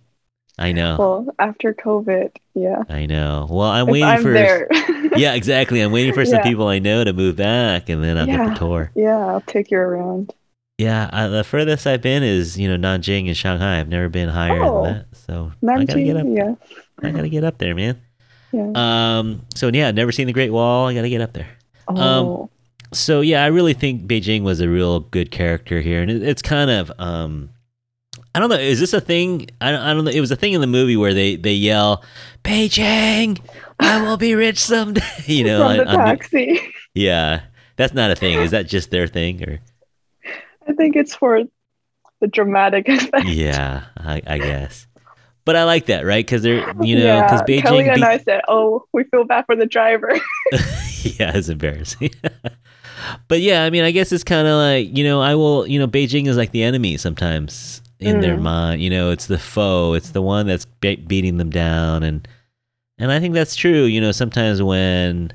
[0.59, 0.97] I know.
[0.99, 2.83] Well, after COVID, yeah.
[2.89, 3.47] I know.
[3.49, 4.33] Well, I'm If waiting I'm for.
[4.33, 4.67] there.
[5.15, 5.81] Yeah, exactly.
[5.81, 6.43] I'm waiting for some Yeah.
[6.43, 8.49] people I know to move back, and then I'll get Yeah.
[8.49, 8.91] the tour.
[8.95, 10.33] yeah, I'll take you around.
[10.77, 13.79] Yeah, uh, the furthest I've been is you know Nanjing and Shanghai.
[13.79, 14.83] I've never been higher Oh.
[14.83, 16.25] than that, so I Nanjing, gotta get up.
[16.29, 16.55] yeah,
[17.01, 17.97] I gotta get up there, man.
[18.51, 18.71] yeah.
[18.75, 20.87] Um, so yeah, never seen the Great Wall.
[20.87, 21.47] I gotta get up there.
[21.87, 22.49] oh,
[22.93, 26.41] So yeah, I really think Beijing was a real good character here, and it, it's
[26.41, 27.49] kind of um,
[28.39, 28.55] I don't know.
[28.55, 29.47] Is this a thing?
[29.59, 30.11] I don't, I don't know.
[30.11, 32.05] It was a thing in the movie where they they yell,
[32.41, 33.37] "Beijing,
[33.81, 36.73] I will be rich someday." you know, from the on- on the- taxi.
[36.93, 37.41] yeah,
[37.75, 38.39] that's not a thing.
[38.39, 39.59] Is that just their thing, or
[40.65, 41.41] I think it's for
[42.21, 43.27] the dramatic effect.
[43.27, 44.87] yeah, I, I guess.
[45.43, 46.25] But I like that, right?
[46.25, 47.87] Because they're you know because yeah, Kelly Beijing.
[47.89, 50.11] and beat- I said, "Oh, we feel bad for the driver."
[50.53, 52.11] yeah, it's embarrassing.
[53.27, 55.77] but yeah, I mean, I guess it's kind of like you know, I will, you
[55.77, 58.41] know, Beijing is like the enemy sometimes in their Mm.
[58.41, 58.81] mind.
[58.81, 59.93] You know, it's the foe.
[59.93, 62.27] It's the one that's be- beating them down, and
[62.97, 63.83] and I think that's true.
[63.85, 65.31] You know, sometimes when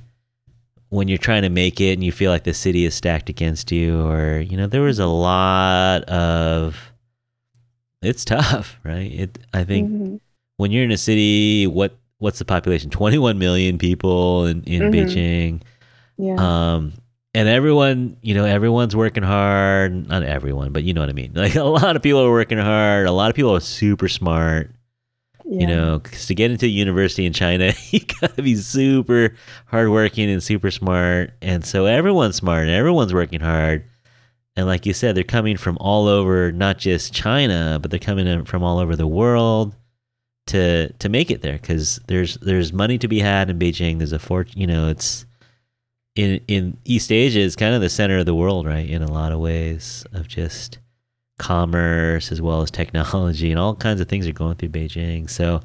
[0.91, 3.73] when you're trying to make it and you feel like the city is stacked against
[3.73, 6.93] you, or you know, there was a lot of
[8.03, 9.13] it's tough, right?
[9.13, 9.39] It.
[9.53, 10.21] I think Mhm.
[10.57, 12.91] when you're in a city, what what's the population?
[12.91, 14.93] 21 million people in in Mhm.
[14.95, 15.61] Beijing.
[16.17, 16.37] Yeah,
[16.75, 16.93] Um,
[17.35, 20.09] and everyone, you know, everyone's working hard.
[20.09, 21.33] Not everyone, but you know what I mean.
[21.37, 23.07] Like a lot of people are working hard.
[23.07, 24.71] A lot of people are super smart.
[25.45, 25.61] yeah.
[25.61, 29.35] You know, 'cause to get into university in China, you gotta be super
[29.67, 31.33] hardworking and super smart.
[31.43, 33.85] And so everyone's smart and everyone's working hard.
[34.57, 38.27] And like you said, they're coming from all over, not just China, but they're coming
[38.29, 39.75] in from all over the world
[40.47, 43.99] to to make it there because there's there's money to be had in Beijing.
[43.99, 45.25] There's a fort, you know, it's
[46.17, 48.89] in in East Asia is kind of the center of the world, right?
[48.89, 50.79] In a lot of ways of just
[51.39, 55.29] commerce as well as technology and all kinds of things are going through Beijing.
[55.29, 55.61] So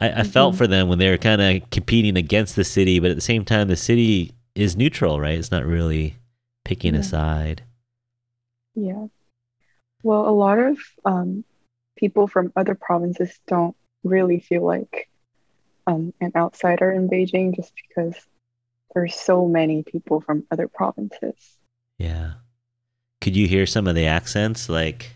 [0.00, 0.58] I, I felt Mhm.
[0.58, 3.44] for them when they were kind of competing against the city, but at the same
[3.44, 5.38] time, the city is neutral, right?
[5.38, 6.16] It's not really
[6.64, 7.00] picking Yeah.
[7.00, 7.62] a side.
[8.74, 9.06] Yeah.
[10.02, 11.44] Well, a lot of um,
[11.96, 15.08] people from other provinces don't really feel like
[15.86, 18.14] um, an outsider in Beijing just because
[18.94, 21.56] there's so many people from other provinces.
[21.98, 22.32] Yeah.
[23.20, 24.68] Could you hear some of the accents?
[24.68, 25.14] Like,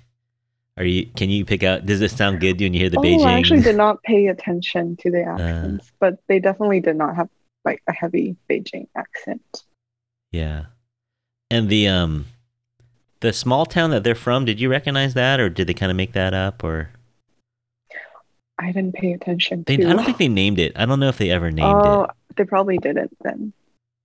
[0.77, 1.07] are you?
[1.17, 1.87] Can you pick out?
[1.87, 3.25] Does it sound good when you hear the oh, Beijing?
[3.25, 7.29] I actually did not pay attention to the accents, but they definitely did not have
[7.65, 9.65] like a heavy Beijing accent.
[10.33, 10.67] Yeah.
[11.51, 12.27] And the um
[13.21, 15.97] the small town that they're from, did you recognize that or did they kind of
[15.97, 16.91] make that up or
[18.59, 19.89] I didn't pay attention they to.
[19.89, 20.73] I don't think they named it.
[20.77, 22.07] I don't know if they ever named oh, it, Oh,
[22.37, 23.53] they probably didn't then.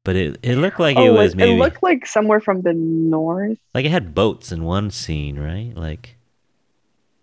[0.03, 2.61] But it it looked like oh, it was it, maybe it looked like somewhere from
[2.61, 3.57] the north.
[3.73, 5.73] like it had boats in one scene, right?
[5.75, 6.17] Like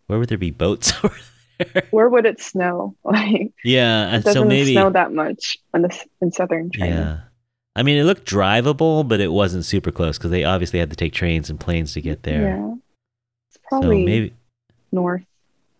[0.06, 1.16] where would there be boats over
[1.58, 1.82] there?
[1.90, 2.94] Where would it snow?
[3.04, 6.70] Like yeah, uh, it and doesn't so maybe snow that much in the in southern
[6.70, 6.90] China.
[6.94, 7.18] yeah.
[7.78, 10.96] I mean, it looked drivable, but it wasn't super close because they obviously had to
[10.96, 12.56] take trains and planes to get there.
[12.56, 12.74] Yeah.
[13.50, 14.34] It's probably so maybe
[14.92, 15.24] north,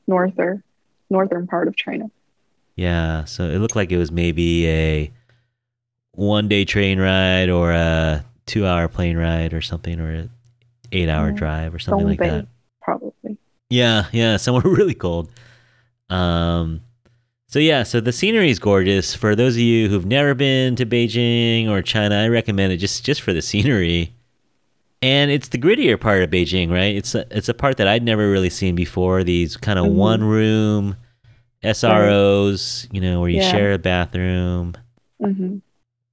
[0.06, 0.62] north or
[1.08, 2.10] northern part of China.
[2.74, 5.10] Yeah, so it looked like it was maybe a
[6.16, 10.28] one day train ride or a two hour plane ride or something or a
[10.92, 11.34] eight hour Yeah.
[11.34, 12.46] drive or something like that.
[12.82, 13.36] probably.
[13.70, 15.30] Yeah, yeah, somewhere really cold.
[16.10, 16.80] Um
[17.48, 19.14] so yeah, so the scenery is gorgeous.
[19.14, 23.04] For those of you who've never been to Beijing or China, I recommend it just
[23.04, 24.12] just for the scenery.
[25.02, 26.96] And it's the grittier part of Beijing, right?
[26.96, 29.22] It's a, it's a part that I'd never really seen before.
[29.22, 29.92] These kind of Mhm.
[29.94, 30.96] one room
[31.62, 33.50] SROs, you know, where you Yeah.
[33.50, 34.74] share a bathroom.
[35.20, 35.58] hmm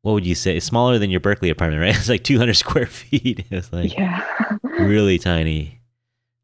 [0.03, 0.57] What would you say?
[0.57, 1.95] It's smaller than your Berkeley apartment, right?
[1.97, 3.45] It's like 200 square feet.
[3.51, 4.23] It's like yeah.
[4.79, 5.81] really tiny.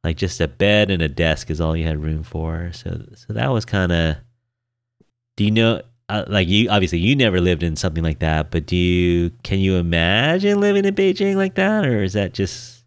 [0.04, 2.72] Like just a bed and a desk is all you had room for.
[2.74, 4.18] So so that was kind of
[5.38, 8.66] Do you know uh, like you obviously you never lived in something like that, but
[8.66, 12.84] do you can you imagine living in Beijing like that or is that just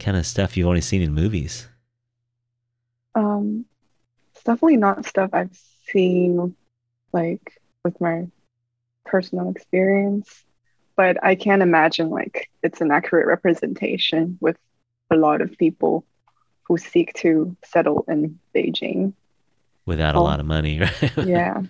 [0.00, 1.68] kind of stuff you've only seen in movies?
[3.14, 3.64] um,
[4.34, 5.56] it's definitely not stuff I've
[5.90, 6.54] seen
[7.12, 8.26] like with my
[9.06, 10.44] personal experience,
[10.96, 14.56] but I can't imagine like it's an accurate representation with
[15.10, 16.04] a lot of people
[16.68, 19.12] who seek to settle in Beijing.
[19.86, 20.24] Without a Oh.
[20.24, 21.02] lot of money, right?
[21.16, 21.24] Yeah.
[21.24, 21.62] Yeah,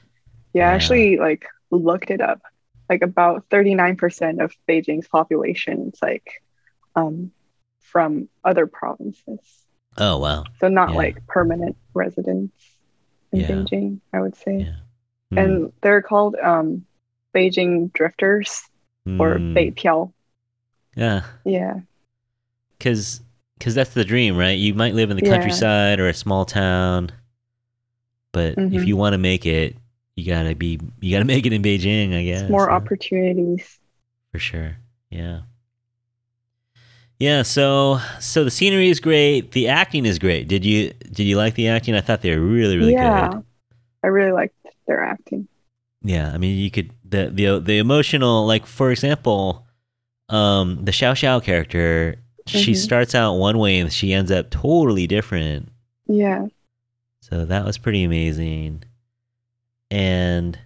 [0.54, 0.70] Yeah.
[0.70, 2.40] I actually like looked it up.
[2.88, 6.42] Like about 39% of Beijing's population is like
[6.94, 7.30] um
[7.80, 9.40] from other provinces.
[9.98, 10.44] oh wow.
[10.60, 10.96] So not Yeah.
[10.96, 12.54] like permanent residents
[13.32, 13.48] in Yeah.
[13.48, 14.58] Beijing, I would say.
[14.58, 14.74] Yeah.
[15.30, 15.38] Hmm.
[15.38, 16.86] And they're called um
[17.36, 18.62] Beijing drifters
[19.20, 19.54] or Hmm.
[19.54, 20.12] Beipiao.
[20.96, 21.22] Yeah.
[21.44, 21.80] Yeah.
[22.78, 23.20] because
[23.58, 24.58] because that's the dream, right?
[24.58, 25.30] You might live in the Yeah.
[25.36, 27.10] countryside or a small town,
[28.32, 28.86] but if Mhm.
[28.86, 29.76] you want to make it,
[30.16, 32.42] you gotta be you gotta make it in Beijing, I guess.
[32.42, 33.78] It's more yeah, opportunities.
[34.32, 34.76] for sure.
[35.10, 35.42] Yeah,
[37.18, 39.52] Yeah, so so the scenery is great.
[39.52, 40.48] The acting is great.
[40.48, 41.94] Did you did you like the acting?
[41.94, 43.02] I thought they were really really good.
[43.02, 43.44] yeah, good.
[44.04, 44.54] I really liked
[44.86, 45.48] their acting.
[46.02, 49.66] Yeah, I mean you could the the the emotional like for example,
[50.28, 52.16] um the Xiao Xiao character,
[52.46, 52.76] she Mhm.
[52.76, 55.70] starts out one way and she ends up totally different.
[56.08, 56.46] Yeah.
[57.20, 58.84] So that was pretty amazing.
[59.90, 60.58] And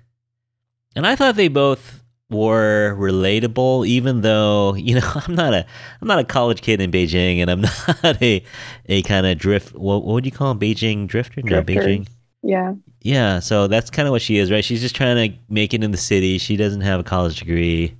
[0.97, 5.67] and I thought they both were relatable even though, you know, I'm not a
[6.01, 7.61] I'm not a college kid in Beijing and I'm
[8.03, 8.43] not a
[8.87, 10.59] a kind of drift what, what would you call 'em?
[10.61, 11.43] Beijing drifter?
[11.43, 11.85] No, Drifters.
[11.85, 12.09] Beijing.
[12.43, 12.75] Yeah.
[13.03, 14.65] Yeah, so that's kind of what she is, right?
[14.65, 16.37] She's just trying to make it in the city.
[16.39, 17.97] She doesn't have a college degree.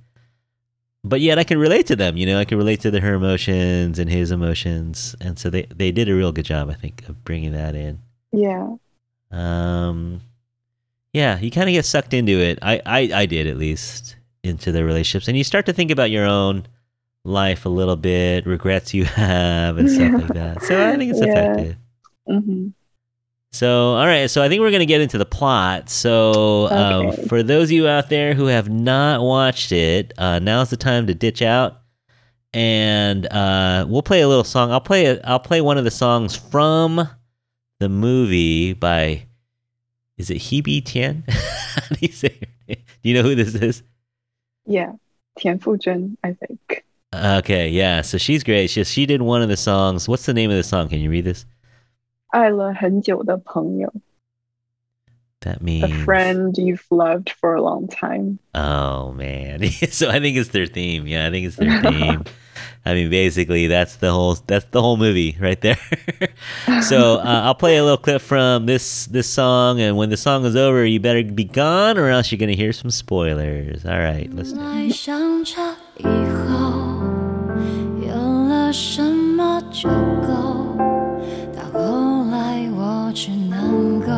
[1.03, 3.15] But yet I can relate to them, you know, I can relate to the, her
[3.15, 5.15] emotions and his emotions.
[5.19, 7.97] And so they, they did a real good job, I think, of bringing that in.
[8.31, 8.75] Yeah.
[9.31, 10.21] Um,
[11.13, 12.59] yeah, you kind of get sucked into it.
[12.61, 16.11] I, I, I did at least into the relationships, and you start to think about
[16.11, 16.67] your own
[17.23, 20.61] life a little bit, regrets you have, and stuff like that.
[20.63, 21.31] So I think it's Yeah.
[21.31, 21.75] effective.
[22.27, 22.67] hmm
[23.53, 24.29] So, all right.
[24.29, 25.89] So I think we're going to get into the plot.
[25.89, 30.69] So, um, for those of you out there who have not watched it, uh, now's
[30.69, 31.81] the time to ditch out,
[32.53, 34.71] and uh, we'll play a little song.
[34.71, 35.05] I'll play.
[35.05, 37.07] A, I'll play one of the songs from
[37.79, 39.27] the movie by.
[40.17, 41.23] Is it Hebe Tien?
[41.29, 42.39] How do you say?
[42.67, 43.83] Do you know who this is?
[44.65, 44.93] Yeah.
[45.39, 46.85] Tian Fuzhen, I think.
[47.13, 48.01] Okay, yeah.
[48.01, 48.69] So she's great.
[48.69, 50.07] She she did one of the songs.
[50.07, 50.87] What's the name of the song?
[50.89, 51.45] Can you read this?
[52.30, 53.92] 爱了很久的朋友,
[55.40, 58.38] That a means friend you've loved for a long time.
[58.54, 59.62] Oh man.
[59.90, 61.06] so I think it's their theme.
[61.06, 62.24] Yeah, I think it's their theme.
[62.84, 65.78] I mean, basically, that's the whole that's the whole movie right there.
[66.82, 70.44] so uh, I'll play a little clip from this this song, and when the song
[70.46, 73.84] is over, you better be gone, or else you're gonna hear some spoilers.
[73.84, 74.58] All right, listen.
[74.58, 75.54] 来想着
[75.98, 77.02] 以后
[78.06, 78.14] 有
[78.48, 79.88] 了什么就
[80.22, 80.76] 够，
[81.54, 82.19] 到后来
[83.10, 84.12] 我只能够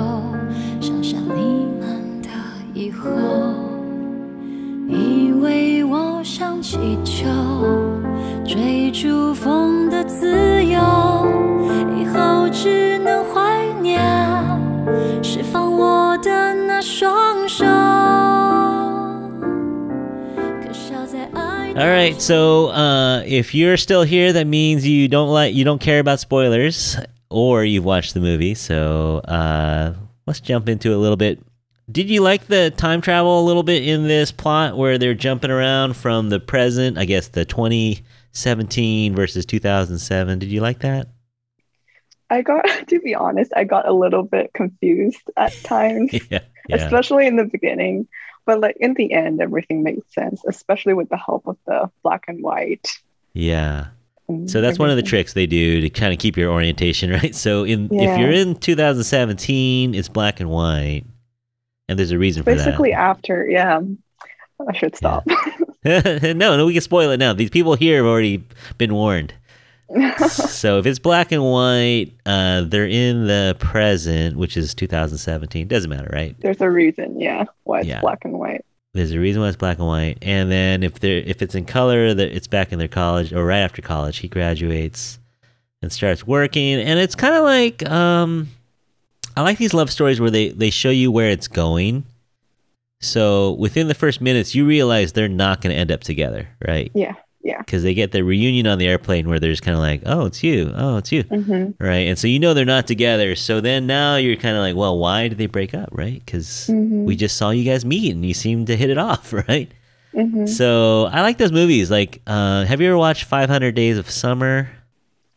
[0.79, 2.29] 想象你们的
[2.75, 3.09] 以后，
[4.87, 7.25] 以为我像气球
[8.45, 10.79] 追逐风的自由，
[11.99, 13.99] 以后只能怀念
[15.23, 17.65] 释放我的那双手。
[20.63, 25.81] 可笑在爱的 All right, so uh, if you're still here, that means you don't like you don't
[25.81, 26.99] care about spoilers,
[27.34, 28.54] or you've watched the movie.
[28.54, 29.94] So uh,
[30.28, 31.42] let's jump into it a little bit.
[31.92, 35.52] Did you like the time travel a little bit in this plot where they're jumping
[35.52, 40.40] around from the present, I guess the 2017 versus 2007?
[40.40, 41.08] Did you like that?
[42.30, 46.76] I got, to be honest, I got a little bit confused at times, yeah, yeah,
[46.76, 48.08] especially in the beginning.
[48.46, 52.26] But like in the end, everything made sense, especially with the help of the black
[52.28, 52.88] and white.
[53.34, 53.88] yeah.
[54.48, 57.36] So that's one of the tricks they do to kind of keep your orientation, right?
[57.36, 61.04] So in if you're in 2017, it's black and white,
[61.88, 62.66] and there's a reason for that.
[62.66, 63.82] Basically, after, yeah,
[64.68, 65.26] I should stop.
[65.86, 67.34] no, no, we can spoil it now.
[67.34, 68.44] These people here have already
[68.78, 69.34] been warned.
[70.28, 75.68] so if it's black and white, uh, they're in the present, which is 2017.
[75.68, 76.36] Doesn't matter, right?
[76.40, 78.02] There's a reason, yeah, why it's Yeah.
[78.02, 78.66] black and white.
[78.94, 80.20] There's a reason why it's black and white.
[80.22, 83.44] And then if they're if it's in color, that it's back in their college or
[83.44, 84.18] right after college.
[84.18, 85.20] He graduates
[85.82, 88.50] and starts working, and it's kind of like um,
[89.36, 92.06] I like these love stories where they they show you where it's going.
[93.02, 96.92] So within the first minutes, you realize they're not going to end up together, right?
[96.94, 97.60] Yeah, yeah.
[97.60, 100.26] because they get the reunion on the airplane where they're just kind of like, oh,
[100.28, 102.08] it's you, oh, it's you, hmm right?
[102.08, 103.36] And so you know they're not together.
[103.36, 106.22] So then now you're kind of like, well, why did they break up, right?
[106.26, 109.34] Because hmm we just saw you guys meet and you seem to hit it off,
[109.34, 109.72] right?
[110.14, 111.90] hmm So I like those movies.
[111.92, 114.70] Like, uh, have you ever watched 500 Days of Summer?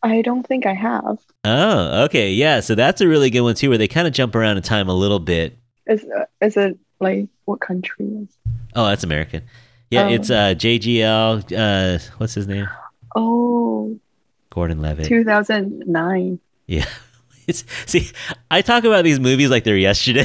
[0.03, 1.19] I don't think I have.
[1.45, 2.61] Oh, okay, yeah.
[2.61, 4.89] So that's a really good one too, where they kind of jump around in time
[4.89, 5.57] a little bit.
[5.87, 8.29] Is uh, is it like what country is?
[8.75, 9.43] Oh, that's American.
[9.91, 10.13] Yeah, Oh.
[10.13, 11.53] it's uh, JGL.
[11.57, 12.69] Uh, what's his name?
[13.15, 13.99] Oh,
[14.51, 15.07] Gordon Levitt.
[15.07, 16.39] 2009.
[16.67, 16.85] Yeah.
[17.49, 18.11] It's, see,
[18.51, 20.25] I talk about these movies like they're yesterday.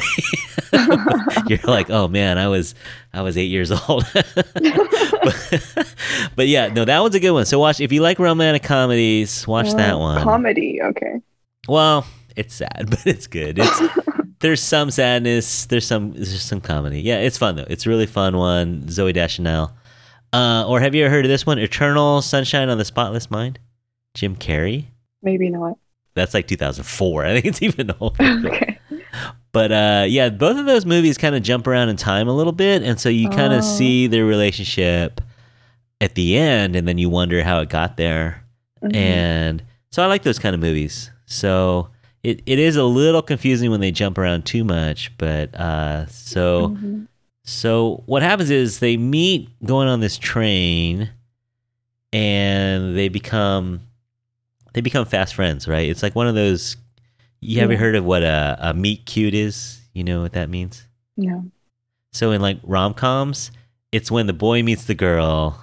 [1.46, 2.74] You're like, oh man, I was
[3.12, 4.04] I was eight years old.
[4.12, 5.94] but,
[6.34, 7.46] but yeah, no, that one's a good one.
[7.46, 10.24] So watch if you like romantic comedies, watch that one.
[10.24, 11.20] Comedy, okay.
[11.68, 12.04] well,
[12.34, 13.56] it's sad, but it's good.
[13.60, 13.80] It's
[14.42, 17.00] there's some sadness, there's some there's some comedy.
[17.00, 17.66] Yeah, it's fun though.
[17.68, 18.82] It's a really fun one.
[18.82, 19.72] Zooey Deschanel.
[20.34, 21.58] Uh, or have you ever heard of this one?
[21.58, 23.58] Eternal Sunshine on the Spotless Mind?
[24.14, 24.86] Jim Carrey.
[25.22, 25.78] Maybe not.
[26.14, 27.24] That's like 2004.
[27.26, 28.22] I think it's even older.
[28.46, 28.78] okay.
[29.52, 32.52] But uh, yeah, both of those movies kind of jump around in time a little
[32.54, 33.58] bit, and so you kind Oh.
[33.58, 35.20] of see their relationship
[36.00, 38.44] at the end, and then you wonder how it got there.
[38.82, 38.96] Mhm.
[38.96, 41.10] and so I like those kind of movies.
[41.26, 41.88] So
[42.22, 46.68] it, it is a little confusing when they jump around too much, but uh, so
[46.68, 47.06] Mhm.
[47.44, 51.10] so what happens is they meet going on this train,
[52.12, 53.80] and they become
[54.74, 55.88] they become fast friends, right?
[55.88, 56.76] It's like one of those.
[57.40, 59.80] You ever heard of what a, a meet cute is?
[59.92, 60.86] You know what that means?
[61.16, 61.50] No.
[62.12, 63.50] So in like rom coms,
[63.90, 65.58] it's when the boy meets the girl,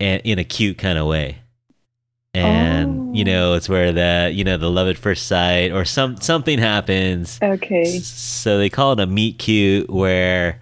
[0.00, 1.38] and in a cute kind of way,
[2.34, 3.26] and you Oh.
[3.26, 7.38] know it's where the you know the love at first sight or some something happens.
[7.42, 7.98] Okay.
[8.00, 10.60] So they call it a meet cute, where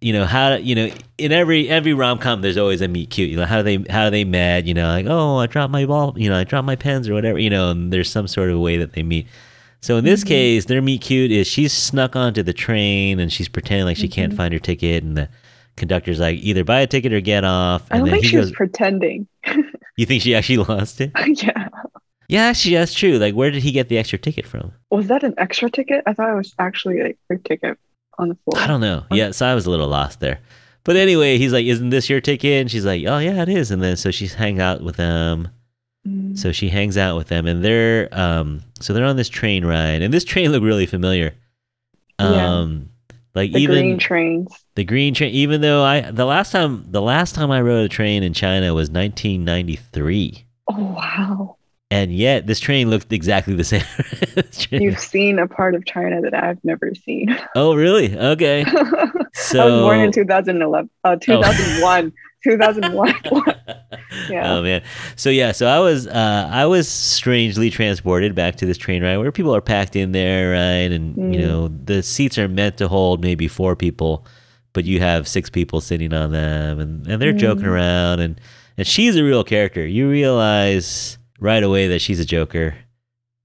[0.00, 3.30] you know how you know in every every rom com there's always a meet cute.
[3.30, 4.66] You know how do they how do they met.
[4.66, 6.14] You know like oh I dropped my ball.
[6.16, 7.38] You know I dropped my pens or whatever.
[7.38, 9.26] You know and there's some sort of way that they meet.
[9.80, 10.28] So in this Mhm.
[10.28, 14.08] case, their meet cute is she's snuck onto the train and she's pretending like she
[14.08, 14.36] can't Mhm.
[14.36, 15.28] find her ticket, and the
[15.76, 17.82] conductor's like either buy a ticket or get off.
[17.90, 19.26] I don't then think he she goes, was pretending.
[19.96, 21.68] "You think she actually lost it?" yeah.
[22.28, 23.18] Yeah, actually that's true.
[23.18, 24.72] Like where did he get the extra ticket from?
[24.90, 26.02] Was that an extra ticket?
[26.06, 27.78] I thought it was actually like her ticket
[28.18, 28.62] on the floor.
[28.62, 29.04] I don't know.
[29.10, 30.40] Yeah, so I was a little lost there.
[30.84, 33.70] But anyway, he's like, "Isn't this your ticket?" And she's like, "Oh yeah, it is."
[33.70, 35.48] And then so she's hang out with them.
[36.06, 36.38] Mm.
[36.38, 40.02] So she hangs out with them, and they're um, so they're on this train ride,
[40.02, 41.34] and this train looked really familiar.
[42.18, 42.58] Yeah.
[42.58, 42.90] Um,
[43.34, 44.64] like the even green trains.
[44.74, 45.32] the green train.
[45.34, 48.74] Even though I the last time the last time I rode a train in China
[48.74, 51.56] was 1993, Oh wow.
[51.90, 53.82] and yet this train looked exactly the same.
[54.70, 57.36] You've seen a part of China that I've never seen.
[57.54, 58.16] oh really?
[58.16, 58.64] Okay.
[59.34, 62.12] so I was born in 2011, uh, 2001,
[62.44, 63.14] 2001.
[64.30, 64.54] Yeah.
[64.54, 64.82] Oh man.
[65.16, 69.16] So yeah, so I was uh I was strangely transported back to this train ride
[69.16, 70.92] where people are packed in there, right?
[70.92, 71.46] And you Mm.
[71.48, 74.24] know, the seats are meant to hold maybe four people,
[74.72, 77.70] but you have six people sitting on them and, and they're joking Mm.
[77.72, 78.40] around and
[78.78, 79.84] and she's a real character.
[79.84, 82.76] You realize right away that she's a joker.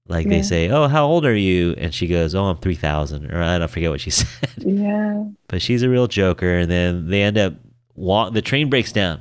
[0.08, 3.42] Like they say, "Oh, how old are you?" and she goes, "Oh, I'm 3000." Or
[3.42, 4.28] I don't forget what she said
[4.58, 5.24] yeah.
[5.48, 7.54] but she's a real joker and then they end up
[7.94, 9.20] walk the train breaks down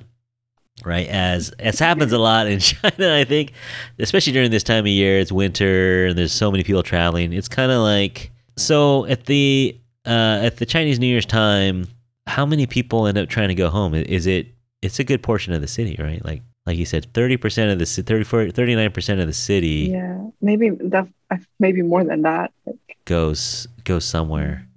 [0.85, 3.51] right as as happens a lot in china i think
[3.99, 7.49] especially during this time of year it's winter and there's so many people traveling it's
[7.49, 11.85] kind of like so at the uh at the chinese new year's time
[12.27, 14.47] how many people end up trying to go home is it
[14.81, 17.85] it's a good portion of the city right like like you said 30% of the
[17.85, 20.27] ci- 34 39% of the city Yeah.
[20.39, 21.07] Maybe that.
[21.59, 22.51] Maybe more than that.
[22.67, 24.67] Like, goes goes somewhere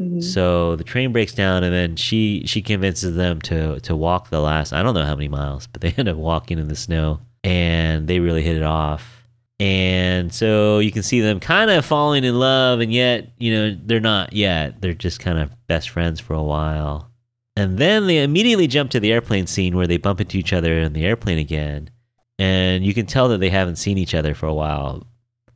[0.00, 0.22] mhm.
[0.22, 4.40] So the train breaks down, and then she she convinces them to to walk the
[4.40, 7.20] last I don't know how many miles, but they end up walking in the snow,
[7.44, 9.16] and they really hit it off.
[9.58, 13.78] And so you can see them kind of falling in love, and yet you know
[13.84, 14.80] they're not yet.
[14.80, 17.10] They're just kind of best friends for a while,
[17.56, 20.78] and then they immediately jump to the airplane scene where they bump into each other
[20.78, 21.90] in the airplane again,
[22.38, 25.06] and you can tell that they haven't seen each other for a while.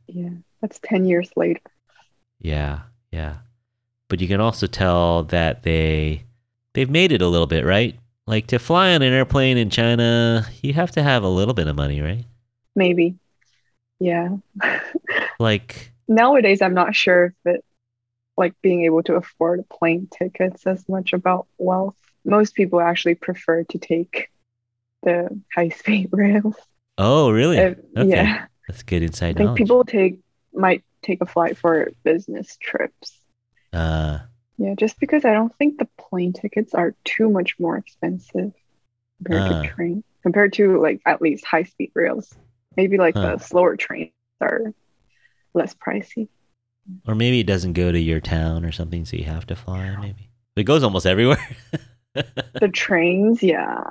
[0.07, 0.29] yeah.
[0.61, 1.61] That's 10 years later.
[2.39, 2.79] Yeah,
[3.11, 3.35] yeah.
[4.09, 6.23] But you can also tell that they
[6.73, 7.97] they've made it a little bit, right?
[8.27, 11.67] Like to fly on an airplane in China, you have to have a little bit
[11.67, 12.25] of money, right?
[12.75, 13.15] Maybe.
[13.99, 14.37] Yeah.
[15.37, 17.65] Like Nowadays, I'm not sure if it,
[18.37, 21.95] like being able to afford plane tickets as much about wealth.
[22.23, 24.29] Most people actually prefer to take
[25.03, 26.55] the high speed rails.
[26.97, 27.59] oh, really?
[27.59, 28.09] Uh, okay.
[28.09, 28.45] Yeah.
[28.67, 29.57] That's good I think knowledge.
[29.57, 30.19] people take
[30.53, 33.11] might take a flight for business trips.
[33.75, 34.19] Uh
[34.57, 38.53] Yeah, just because I don't think the plane tickets are too much more expensive
[39.19, 39.47] compared Ah.
[39.47, 42.33] to train, compared to like at least high speed rails.
[42.77, 43.37] Maybe like Huh.
[43.37, 44.73] the slower trains are
[45.53, 46.29] less pricey.
[47.07, 49.95] or maybe it doesn't go to your town or something, so you have to fly,
[49.99, 50.29] maybe.
[50.55, 51.45] It goes almost everywhere.
[52.59, 53.83] The trains, yeah.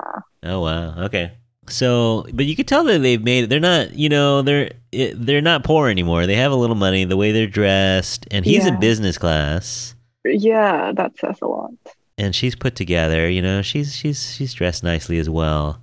[0.43, 1.05] Oh wow.
[1.07, 1.33] Okay.
[1.69, 3.47] So, but you could tell that they've made it.
[3.51, 6.27] They're not, you know, they're they're not poor anymore.
[6.27, 7.05] They have a little money.
[7.05, 9.95] The way they're dressed, and he's in business class,
[10.25, 11.71] Yeah, that says a lot.
[12.19, 13.29] and she's put together.
[13.29, 15.81] You know, she's she's she's dressed nicely as well.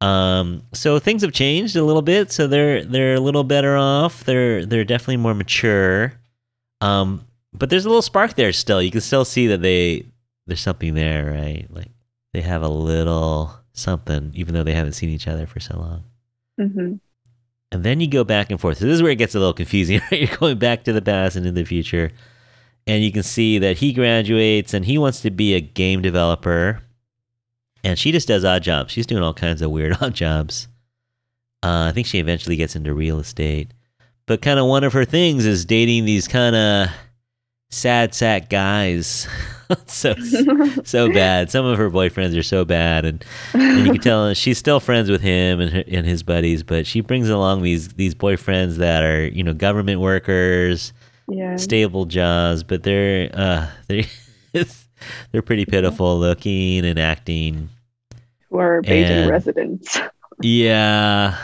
[0.00, 2.32] Um, so things have changed a little bit.
[2.32, 4.24] So they're they're a little better off.
[4.24, 6.14] They're they're definitely more mature.
[6.80, 8.80] Um, but there's a little spark there still.
[8.80, 10.06] You can still see that they
[10.46, 11.66] there's something there, right?
[11.68, 11.90] Like
[12.32, 16.04] they have a little something, even though they haven't seen each other for so long.
[16.58, 16.94] hmm
[17.72, 18.78] And then you go back and forth.
[18.78, 20.00] So this is where it gets a little confusing.
[20.10, 20.20] Right?
[20.28, 22.10] You're going back to the past and in the future,
[22.86, 26.82] and you can see that he graduates and he wants to be a game developer,
[27.84, 28.92] and she just does odd jobs.
[28.92, 30.68] She's doing all kinds of weird odd jobs.
[31.62, 33.72] Uh, I think she eventually gets into real estate,
[34.26, 36.88] but kind of one of her things is dating these kind of
[37.70, 39.28] sad sack guys.
[39.86, 40.14] so
[40.84, 41.50] so bad.
[41.50, 45.10] Some of her boyfriends are so bad, and, and you can tell she's still friends
[45.10, 49.02] with him and her, and his buddies, but she brings along these these boyfriends that
[49.04, 50.92] are you know government workers,
[51.28, 51.56] yeah.
[51.56, 54.64] stable jobs, but they're uh they're
[55.32, 57.68] they're pretty pitiful looking and acting.
[58.50, 59.98] Who are Beijing And- residents.
[60.42, 61.36] Yeah,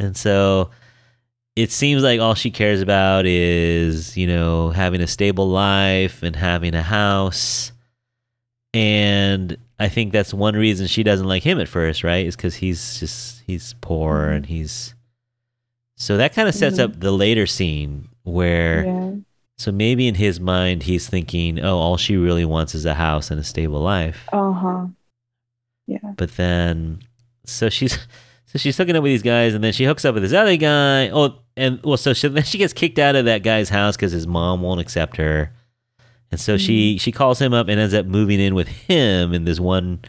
[0.00, 0.70] and so
[1.62, 6.34] it seems like all she cares about is you know having a stable life and
[6.36, 7.72] having a house
[8.72, 12.54] and i think that's one reason she doesn't like him at first right is because
[12.56, 14.36] he's just he's poor Mhm.
[14.36, 14.94] and he's
[15.96, 16.84] so that kind of sets Mhm.
[16.84, 19.10] up the later scene where Yeah.
[19.58, 23.30] so maybe in his mind he's thinking oh all she really wants is a house
[23.30, 24.86] and a stable life Uh huh.
[25.86, 26.12] Yeah.
[26.16, 27.00] but then
[27.44, 27.98] so she's
[28.52, 30.56] so she's hooking up with these guys and then she hooks up with this other
[30.56, 31.08] guy.
[31.10, 34.10] Oh and well so she, then she gets kicked out of that guy's house because
[34.10, 35.52] his mom won't accept her.
[36.32, 37.00] And so she mm.
[37.00, 40.00] she calls him up and ends up moving in with him in this one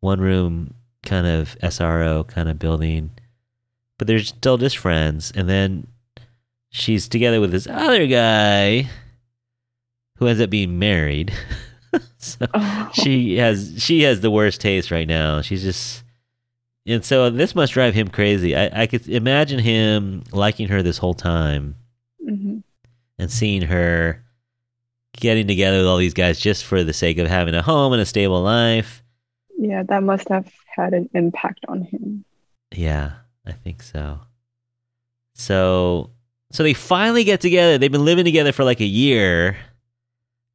[0.00, 0.74] one room
[1.04, 3.10] kind of sro kind of building.
[3.96, 5.32] But they're still just friends.
[5.34, 5.86] And then
[6.70, 8.88] she's together with this other guy
[10.18, 11.32] who ends up being married.
[12.18, 12.90] So Oh.
[12.92, 15.42] she has she has the worst taste right now.
[15.42, 16.03] She's just
[16.86, 18.54] and so this must drive him crazy.
[18.56, 21.76] I, I could imagine him liking her this whole time
[22.24, 22.62] Mhm.
[23.18, 24.22] and seeing her
[25.18, 28.02] getting together with all these guys just for the sake of having a home and
[28.02, 29.02] a stable life.
[29.58, 32.24] Yeah, that must have had an impact on him.
[32.74, 33.12] Yeah,
[33.46, 34.20] I think so.
[35.34, 36.10] So
[36.50, 37.78] so they finally get together.
[37.78, 39.56] They've been living together for like a year.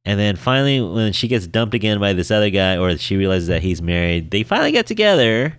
[0.06, 3.48] And then finally when she gets dumped again by this other guy or she realizes
[3.48, 5.58] that he's married, they finally get together.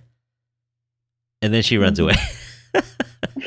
[1.42, 2.04] And then she runs Mhm.
[2.04, 2.16] away.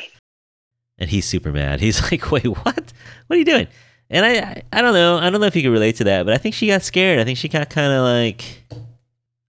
[0.98, 1.80] and he's super mad.
[1.80, 2.92] He's like, "Wait, what?
[3.26, 3.66] What are you doing?"
[4.10, 5.18] And I, I I don't know.
[5.18, 7.18] I don't know if you can relate to that, but I think she got scared.
[7.18, 8.62] I think she got kind of like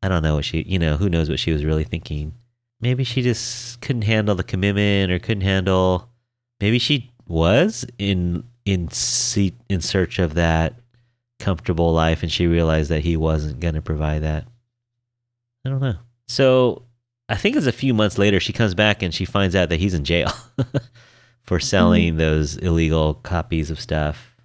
[0.02, 2.34] I don't know what she, you know, who knows what she was really thinking.
[2.82, 6.10] Maybe she just couldn't handle the commitment or couldn't handle
[6.62, 10.74] maybe she was in in seat in search of that
[11.39, 14.46] comfortable life and she realized that he wasn't going to provide that.
[15.66, 15.96] I don't know.
[16.28, 16.84] So,
[17.28, 19.80] I think it's a few months later she comes back and she finds out that
[19.80, 20.32] he's in jail
[21.42, 22.18] for selling mm-hmm.
[22.20, 24.36] those illegal copies of stuff.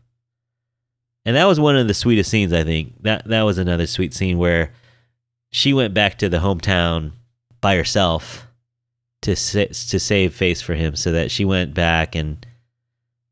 [1.24, 3.02] And that was one of the sweetest scenes, I think.
[3.02, 4.72] That that was another sweet scene where
[5.52, 7.12] she went back to the hometown
[7.60, 8.46] by herself
[9.22, 12.44] to sa- to save face for him so that she went back and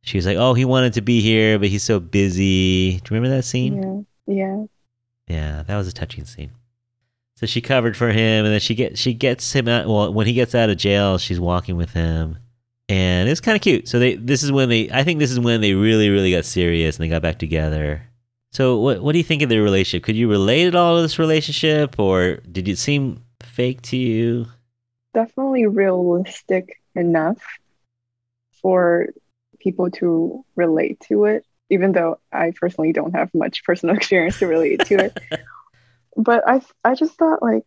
[0.02, 3.16] she was like, "Oh, he wanted to be here, but he's so busy." Do you
[3.16, 4.06] remember that scene?
[4.26, 4.34] Yeah.
[4.34, 4.64] Yeah.
[5.28, 6.52] Yeah, that was a touching scene.
[7.38, 9.86] So she covered for him, and then she get she gets him out.
[9.86, 12.36] Well, when he gets out of jail, she's walking with him,
[12.88, 13.86] and it's kind of cute.
[13.86, 16.44] So they this is when they I think this is when they really really got
[16.44, 18.02] serious and they got back together.
[18.50, 20.02] So what what do you think of their relationship?
[20.02, 24.46] Could you relate at all to this relationship, or did it seem fake to you?
[25.14, 27.40] Definitely realistic enough
[28.60, 29.10] for
[29.60, 34.48] people to relate to it, even though I personally don't have much personal experience to
[34.48, 35.18] relate to it.
[36.18, 37.66] but I I just thought like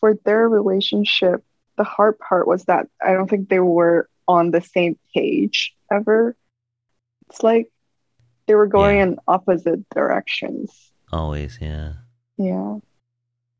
[0.00, 1.42] for their relationship,
[1.76, 6.36] the hard part was that I don't think they were on the same page ever.
[7.28, 7.68] It's like
[8.46, 9.02] they were going Yeah.
[9.04, 10.70] in opposite directions.
[11.12, 11.94] Always, yeah.
[12.36, 12.76] Yeah.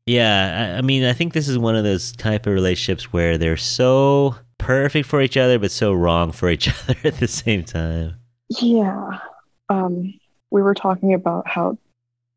[0.05, 3.37] Yeah, I, I mean, I think this is one of those type of relationships where
[3.37, 7.63] they're so perfect for each other, but so wrong for each other at the same
[7.65, 8.15] time.
[8.61, 9.19] Yeah.
[9.67, 10.13] Um,
[10.49, 11.77] we were talking about how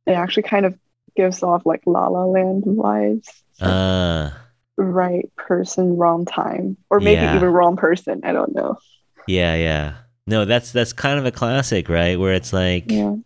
[0.07, 0.77] they actually kind of
[1.17, 3.27] gives off like La La Land vibes.
[3.55, 4.31] So, Uh,
[4.77, 7.37] right person, wrong time, or maybe Yeah.
[7.37, 8.21] even wrong person.
[8.25, 8.77] I don't know.
[9.27, 9.95] yeah, yeah.
[10.27, 12.19] No, that's that's kind of a classic, right?
[12.19, 13.17] Where it's like, Yeah.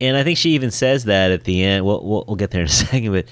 [0.00, 1.84] and I think she even says that at the end.
[1.84, 3.26] We'll we'll, we'll get there in a second, but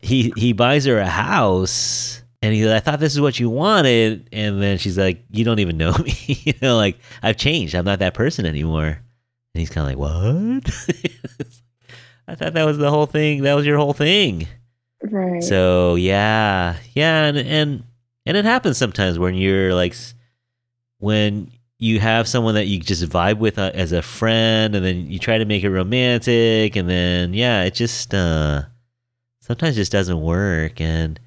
[0.00, 2.22] he he buys her a house.
[2.40, 4.28] And he's like, I thought this is what you wanted.
[4.32, 6.14] And then she's like, You don't even know me.
[6.26, 7.74] you know, like, I've changed.
[7.74, 8.86] I'm not that person anymore.
[8.86, 9.00] And
[9.60, 11.50] he's kind of like, What?
[12.28, 13.42] I thought that was the whole thing.
[13.42, 14.46] That was your whole thing.
[15.02, 15.42] Right.
[15.42, 17.84] So yeah, yeah, and and
[18.26, 19.94] and it happens sometimes when you're like,
[20.98, 25.10] when you have someone that you just vibe with uh, as a friend, and then
[25.10, 28.62] you try to make it romantic, and then yeah, it just uh
[29.40, 31.18] sometimes just doesn't work, and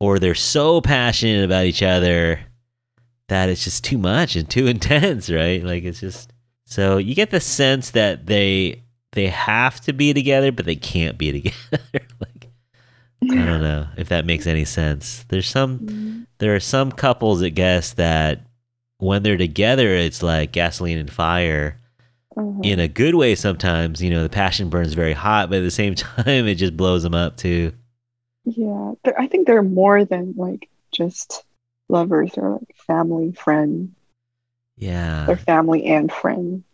[0.00, 2.40] or they're so passionate about each other
[3.28, 5.62] that it's just too much and too intense, right?
[5.62, 6.32] Like it's just
[6.64, 8.83] so you get the sense that they
[9.14, 12.06] they have to be together, but they can't be together.
[12.20, 12.48] like
[13.22, 15.24] I don't know if that makes any sense.
[15.28, 18.40] There's some Mm, there are some couples, that guess, that
[18.98, 21.80] when they're together, it's like gasoline and fire.
[22.36, 22.64] Mhm.
[22.66, 24.02] in a good way sometimes.
[24.02, 27.04] You know, the passion burns very hot, but at the same time, it just blows
[27.04, 27.72] them up too.
[28.44, 31.44] Yeah, I think they're more than like just
[31.88, 33.90] lovers or like family, friends.
[34.76, 35.26] Yeah.
[35.26, 36.64] They're family and friends.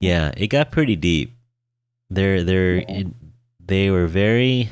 [0.00, 1.35] Yeah, it got pretty deep.
[2.10, 3.02] They're they're Yeah.
[3.64, 4.70] they were very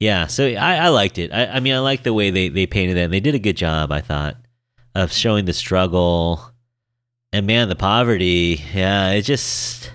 [0.00, 0.26] yeah.
[0.26, 1.32] So I, I liked it.
[1.32, 3.04] I, I mean, I like the way they they painted that.
[3.04, 4.36] And they did a good job, I thought,
[4.94, 6.40] of showing the struggle
[7.32, 8.62] and man, the poverty.
[8.74, 9.90] Yeah, it just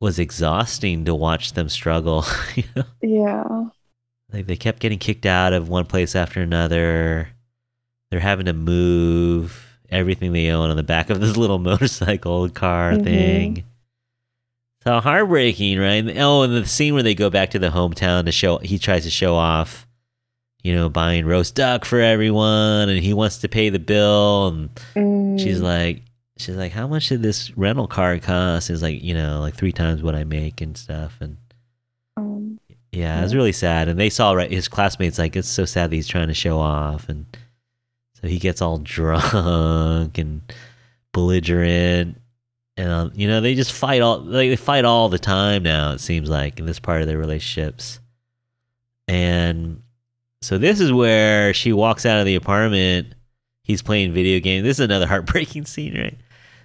[0.00, 2.24] was exhausting to watch them struggle.
[2.54, 2.84] you know?
[3.02, 3.64] Yeah.
[4.32, 7.28] Like they kept getting kicked out of one place after another.
[8.10, 12.92] They're having to move everything they own on the back of this little motorcycle car
[12.92, 13.04] Mhm.
[13.04, 13.64] thing.
[14.86, 15.94] So heartbreaking, right?
[16.06, 18.78] And- Oh, and the scene where they go back to the hometown to show he
[18.78, 19.84] tries to show off,
[20.62, 24.70] you know, buying roast duck for everyone and he wants to pay the bill and
[24.94, 26.02] Mm, she's like
[26.38, 28.70] she's like, How much did this rental car cost?
[28.70, 31.36] It's like, you know, like three times what I make and stuff and
[32.16, 32.60] um,
[32.92, 33.88] yeah, it was really sad.
[33.88, 36.58] And they saw right his classmates like it's so sad that he's trying to show
[36.60, 37.26] off and
[38.20, 40.42] so he gets all drunk and
[41.12, 42.20] belligerent
[42.76, 45.92] and um, you know, they just fight all like they fight all the time now,
[45.92, 48.00] it seems like, in this part of their relationships.
[49.08, 49.82] And
[50.42, 53.14] so this is where she walks out of the apartment.
[53.62, 54.64] He's playing video games.
[54.64, 56.18] This is another heartbreaking scene, right?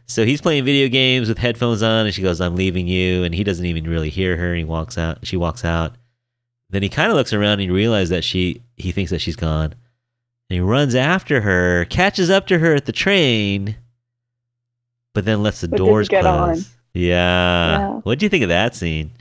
[0.07, 3.33] So he's playing video games with headphones on, and she goes, "I'm leaving you," and
[3.33, 4.49] he doesn't even really hear her.
[4.49, 5.25] And he walks out.
[5.25, 5.95] She walks out.
[6.69, 9.35] Then he kind of looks around and he realizes that she he thinks that she's
[9.35, 9.73] gone.
[10.49, 13.77] And he runs after her, catches up to her at the train,
[15.13, 16.69] but then lets the But doors close.
[16.93, 17.79] Yeah.
[17.79, 17.89] Yeah.
[18.03, 19.11] What do you think of that scene?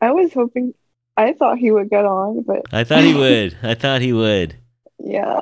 [0.00, 0.74] I was hoping,
[1.16, 3.56] I thought he would get on, but I thought he would.
[3.62, 4.56] I thought he would.
[4.98, 5.40] yeah.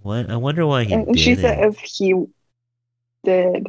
[0.00, 0.30] What?
[0.30, 2.14] I wonder why he And she said if he
[3.24, 3.66] did,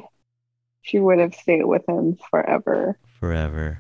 [0.82, 2.98] she would have stayed with him forever.
[3.20, 3.80] forever.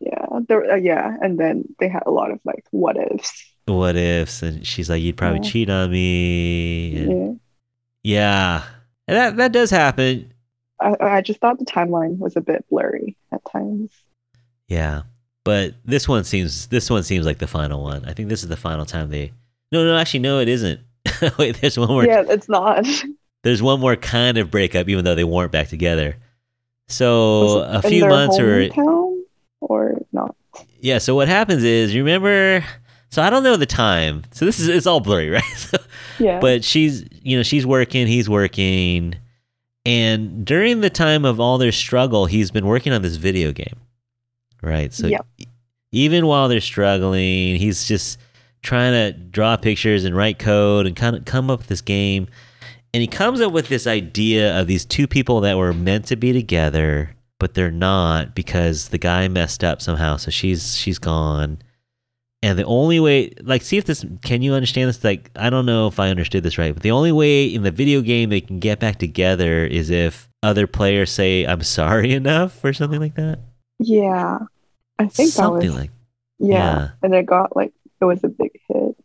[0.00, 0.24] Yeah.
[0.46, 1.16] There, uh, yeah.
[1.20, 3.44] And then they had a lot of like what ifs.
[3.66, 4.42] What ifs?
[4.42, 5.50] And she's like, "You'd probably Yeah.
[5.50, 7.40] cheat on me." And
[8.04, 8.62] Yeah.
[8.62, 8.64] yeah,
[9.08, 10.32] And that that does happen.
[10.80, 13.90] I, I just thought the timeline was a bit blurry at times.
[14.68, 15.02] Yeah,
[15.44, 18.04] but this one seems this one seems like the final one.
[18.04, 19.32] I think this is the final time they.
[19.72, 20.80] No, no, actually, no, it isn't.
[21.38, 22.04] Wait, there's one more.
[22.04, 22.86] Yeah, it's not.
[23.44, 26.16] There's one more kind of breakup, even though they weren't back together.
[26.88, 28.68] So a few months or
[29.60, 30.34] or not?
[30.80, 30.98] yeah.
[30.98, 32.64] So what happens is, you remember?
[33.10, 34.22] So I don't know the time.
[34.32, 35.42] So this is it's all blurry, right?
[35.56, 35.78] So,
[36.18, 36.40] Yeah.
[36.40, 39.14] but she's you know she's working he's working
[39.86, 43.76] and during the time of all their struggle he's been working on this video game
[44.62, 45.26] right so Yep.
[45.92, 48.18] even while they're struggling he's just
[48.62, 52.26] trying to draw pictures and write code and kind of come up with this game
[52.92, 56.16] and he comes up with this idea of these two people that were meant to
[56.16, 61.58] be together but they're not because the guy messed up somehow so she's she's gone
[62.42, 65.02] and the only way, like, see if this, can you understand this?
[65.02, 67.72] Like, I don't know if I understood this right, but the only way in the
[67.72, 72.64] video game they can get back together is if other players say, I'm sorry enough
[72.64, 73.40] or something like that.
[73.78, 74.38] yeah.
[75.00, 75.90] I think something that was like
[76.40, 76.56] yeah.
[76.56, 76.88] yeah.
[77.04, 78.96] And it got like it was a big hit.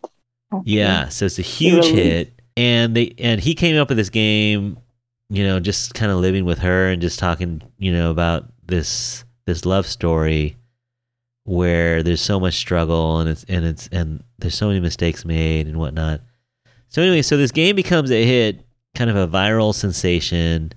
[0.64, 1.10] Yeah.
[1.10, 2.34] So it's a huge hit.
[2.58, 4.78] And they, and he came up with this game,
[5.30, 9.24] you know, just kind of living with her and just talking, you know, about this,
[9.46, 10.58] this love story
[11.46, 15.68] where there's so much struggle and it's and it's and there's so many mistakes made
[15.68, 16.22] and whatnot.
[16.88, 18.66] So anyway, so this game becomes a hit,
[18.96, 20.72] kind of a viral sensation.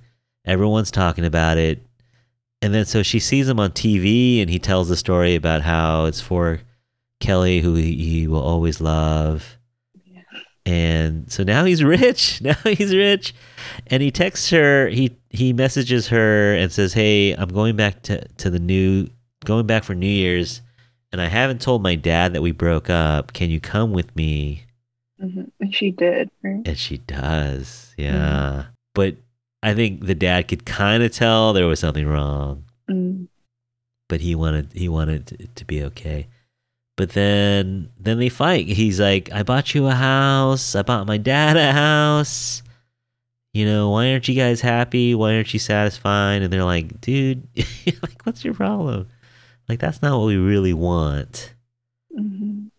[0.45, 1.85] Everyone's talking about it.
[2.62, 6.07] And then so she sees him on TV and he tells the story about how
[6.07, 6.61] it's for
[7.21, 9.59] Kelly who he, he will always love.
[10.05, 10.23] Yeah.
[10.64, 12.41] And so now he's rich.
[12.41, 13.35] Now he's rich.
[13.87, 18.27] And he texts her, he he messages her and says, "Hey, I'm going back to
[18.27, 19.09] to the new
[19.47, 20.61] going back for New Year's
[21.13, 23.33] and I haven't told my dad that we broke up.
[23.33, 24.65] Can you come with me?"
[25.23, 25.51] Mhm.
[25.61, 26.61] And she did, right?
[26.67, 27.95] And she does.
[27.97, 28.67] Yeah.
[28.95, 29.17] But
[29.63, 33.29] I think the dad could kind of tell there was something wrong, Mm.
[34.09, 36.27] but he wanted he wanted it to be okay.
[36.97, 38.67] But then then they fight.
[38.69, 40.75] He's like, "I bought you a house.
[40.75, 42.63] I bought my dad a house.
[43.55, 45.15] You know, why aren't you guys happy?
[45.15, 47.47] Why aren't you satisfied?" And they're like, "Dude,
[48.03, 49.09] like what's your problem?
[49.69, 51.55] Like that's not what we really want."
[52.17, 52.71] Mhm.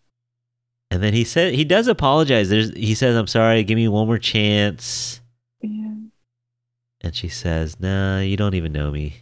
[0.90, 2.50] And then he said he does apologize.
[2.50, 3.64] There's he says, "I'm sorry.
[3.64, 5.22] Give me one more chance."
[5.62, 5.94] Yeah.
[7.02, 9.16] And she says, "Nah, you don't even know me."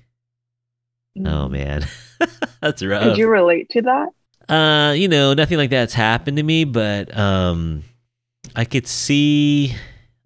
[1.18, 1.52] Oh Mm.
[1.52, 1.88] man,
[2.62, 3.04] that's rough.
[3.04, 4.10] Could you relate to that?
[4.54, 7.84] uh, you know, nothing like that's happened to me, but um,
[8.56, 9.74] I could see,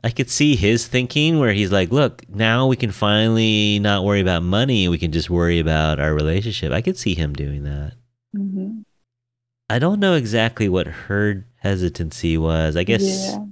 [0.04, 4.22] I could see his thinking where he's like, look, now we can finally not worry
[4.22, 4.88] about money.
[4.88, 6.72] We can just worry about our relationship.
[6.72, 7.94] I could see him doing that.
[8.34, 8.82] hmm
[9.72, 12.76] I don't know exactly what her hesitancy was.
[12.76, 13.46] I guess Yeah.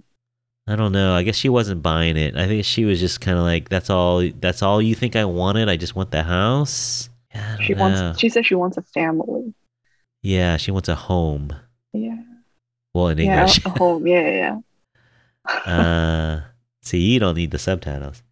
[0.70, 1.14] I don't know.
[1.14, 2.36] I guess she wasn't buying it.
[2.36, 4.28] I think she was just kind of like, "That's all.
[4.42, 5.70] That's all you think I wanted.
[5.70, 7.80] I just want the house." Yeah, She know.
[7.82, 8.20] wants.
[8.20, 9.54] She says she wants a family.
[10.24, 11.54] yeah, she wants a home.
[11.94, 12.18] Yeah.
[12.94, 13.42] Well, in Yeah.
[13.42, 13.64] English.
[13.66, 14.08] A home.
[14.08, 14.28] Yeah.
[14.28, 14.58] Yeah.
[15.48, 16.42] Uh,
[16.82, 18.24] see, you don't need the subtitles.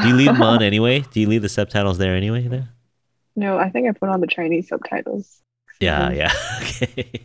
[0.00, 1.00] Do you leave them on anyway?
[1.10, 2.46] Do you leave the subtitles there anyway?
[2.48, 2.68] There.
[3.36, 5.42] no, I think I put on the Chinese subtitles.
[5.80, 6.32] Yeah, yeah.
[6.60, 7.20] Okay.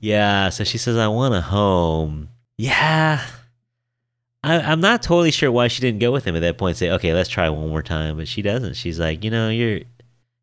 [0.00, 2.28] yeah, so she says, I want a home.
[2.58, 3.24] Yeah.
[4.44, 6.78] I, I'm not totally sure why she didn't go with him at that point and
[6.78, 8.16] say, okay, let's try one more time.
[8.16, 8.74] But she doesn't.
[8.74, 9.80] She's like, you know, you're.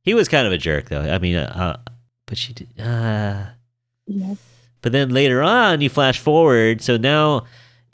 [0.04, 1.02] He was kind of a jerk, though.
[1.02, 1.52] I mean, uh,
[1.86, 1.92] uh,
[2.26, 2.70] but she did.
[2.80, 3.48] Uh,
[4.08, 4.36] Yeah.
[4.82, 6.82] but then later on, you flash forward.
[6.82, 7.46] So now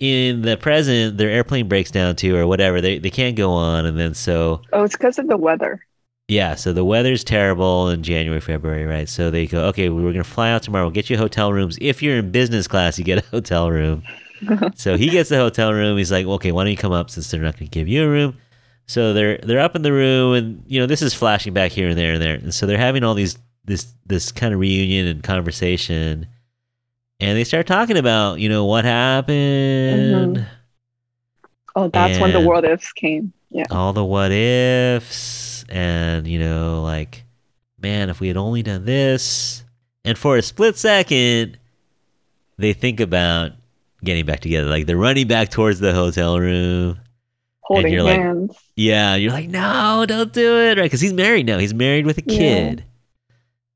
[0.09, 2.81] in the present, their airplane breaks down too, or whatever.
[2.81, 3.85] They, they can't go on.
[3.85, 4.61] And then so.
[4.73, 5.81] Oh, it's because of the weather.
[6.27, 9.07] Yeah, so the weather's terrible in January, February, right?
[9.07, 10.85] So they go, okay, we're going to fly out tomorrow.
[10.85, 11.77] We'll get you hotel rooms.
[11.79, 14.03] If you're in business class, you get a hotel room.
[14.75, 15.97] so he gets the hotel room.
[15.97, 18.03] He's like, okay, why don't you come up since they're not going to give you
[18.03, 18.37] a room?
[18.87, 21.89] So they're they're up in the room, and you know this is flashing back here
[21.89, 23.35] and there and there, and so they're having all these
[23.65, 26.27] this this kind of reunion and conversation,
[27.19, 30.43] and they start talking about you know what happened, mm-hmm.
[31.77, 33.33] Oh, that's when the world ifs came.
[33.49, 33.65] Yeah.
[33.69, 35.65] all the what ifs.
[35.69, 37.23] And you know like
[37.81, 39.63] man if we had only done this.
[40.03, 41.57] And for a split second
[42.57, 43.51] they think about
[44.03, 44.69] getting back together.
[44.69, 46.99] Like they're running back towards the hotel room.
[47.61, 48.55] Holding you're like- hands.
[48.75, 50.77] yeah you're like no don't do it.
[50.77, 50.83] Right?
[50.83, 51.57] Because he's married now.
[51.57, 52.37] He's married with a Yeah.
[52.37, 52.85] kid.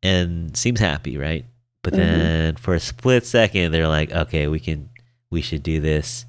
[0.04, 1.46] And seems happy right
[1.84, 1.98] but Mhm.
[1.98, 4.90] then for a split second they're like okay we can
[5.32, 6.26] we should do this.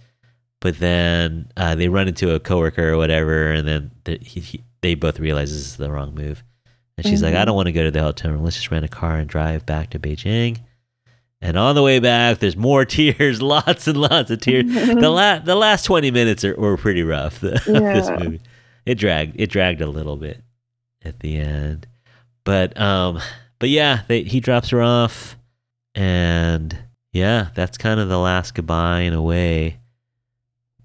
[0.60, 4.64] But then uh, they run into a coworker or whatever and then the, he, he,
[4.82, 6.44] they both realize this is the wrong move.
[6.98, 8.44] And she's like i don't want to go to the hotel room.
[8.44, 10.58] Let's just rent a car and drive back to beijing.
[11.40, 14.66] And on the way back there's more tears lots and lots of tears.
[14.66, 18.40] The la- the last 20 minutes are, were pretty rough the, this movie.
[18.84, 20.42] It dragged it dragged a little bit
[21.02, 21.86] at the end.
[22.44, 23.18] But um
[23.58, 25.38] but yeah they, he drops her off
[25.94, 26.78] and
[27.12, 29.78] yeah that's kind of the last goodbye in a way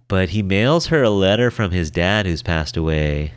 [0.07, 3.33] but he mails her a letter from his dad who's passed away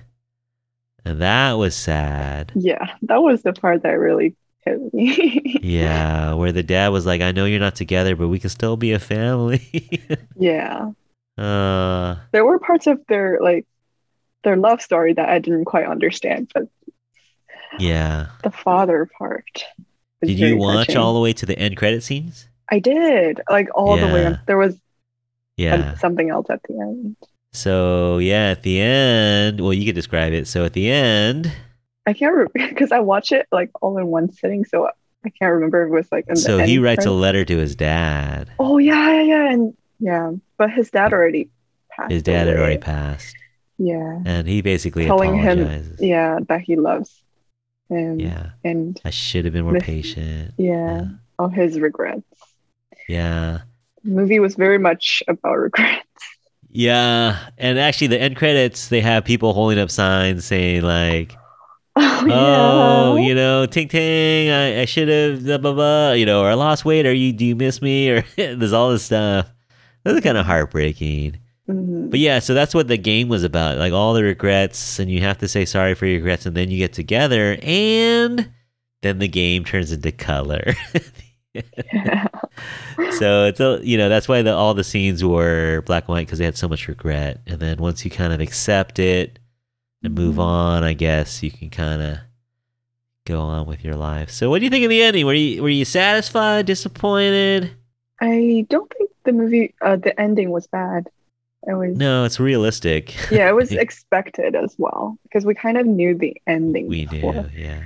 [1.04, 5.58] and that was sad yeah, that was the part that really hit me.
[5.62, 8.76] yeah where the dad was like i know you're not together but we can still
[8.76, 10.90] be a family yeah.
[11.36, 13.66] uh There were parts of their like
[14.44, 16.68] their love story that I didn't quite understand, but
[17.78, 19.64] yeah the father part.
[20.22, 21.00] Did you watch touching.
[21.00, 23.40] all the way to the end credit scenes I did.
[23.48, 24.46] Like all the way up.
[24.46, 24.78] There was
[25.56, 27.16] yeah something else at the end.
[27.52, 30.46] So yeah, at the end, well, you could describe it.
[30.46, 31.50] So at the end,
[32.06, 34.88] I can't remember because I watched it like all in one sitting, so
[35.24, 37.56] I can't remember if it was like in the so he writes a letter to
[37.56, 38.50] his dad.
[38.58, 41.48] Oh yeah, yeah, yeah, and yeah, but his dad already
[41.90, 42.12] passed.
[42.12, 43.34] His dad had already passed,
[43.78, 47.22] Yeah, and he basically telling him, yeah, that he loves
[47.88, 48.20] him.
[48.20, 50.54] yeah, and I should have been more Miss- patient.
[50.58, 51.04] yeah,
[51.38, 52.22] all his regrets.
[53.08, 53.58] yeah,
[54.04, 56.04] The movie was very much about regrets.
[56.70, 57.48] yeah.
[57.58, 61.36] And actually, the end credits they have people holding up signs saying like,
[61.96, 62.34] Oh, "Oh, yeah.
[62.60, 66.48] Oh, you know, ting ting, I, I should have blah blah blah," you know, or
[66.50, 69.50] "I lost weight," or "You do you miss me?" or there's all this stuff.
[70.06, 71.38] Are kind of heartbreaking.
[71.68, 72.10] Mhm.
[72.10, 73.76] But yeah, so that's what the game was about.
[73.78, 76.70] Like all the regrets, and you have to say sorry for your regrets, and then
[76.70, 78.50] you get together, and
[79.02, 80.72] then the game turns into color.
[83.18, 86.26] so it's a, you know that's why the, all the scenes were black and white
[86.26, 87.40] because they had so much regret.
[87.46, 89.38] And then once you kind of accept it
[90.02, 90.42] and move Mhm.
[90.42, 92.18] on, I guess you can kind of
[93.26, 94.30] go on with your life.
[94.30, 95.26] So what do you think of the ending?
[95.26, 97.72] Were you were you satisfied, disappointed?
[98.20, 101.08] I don't think the movie, uh, the ending was bad.
[101.68, 103.14] It was, No, it's realistic.
[103.30, 106.88] yeah, it was expected as well because we kind of knew the ending.
[106.88, 107.50] we before.
[107.54, 107.82] yeah.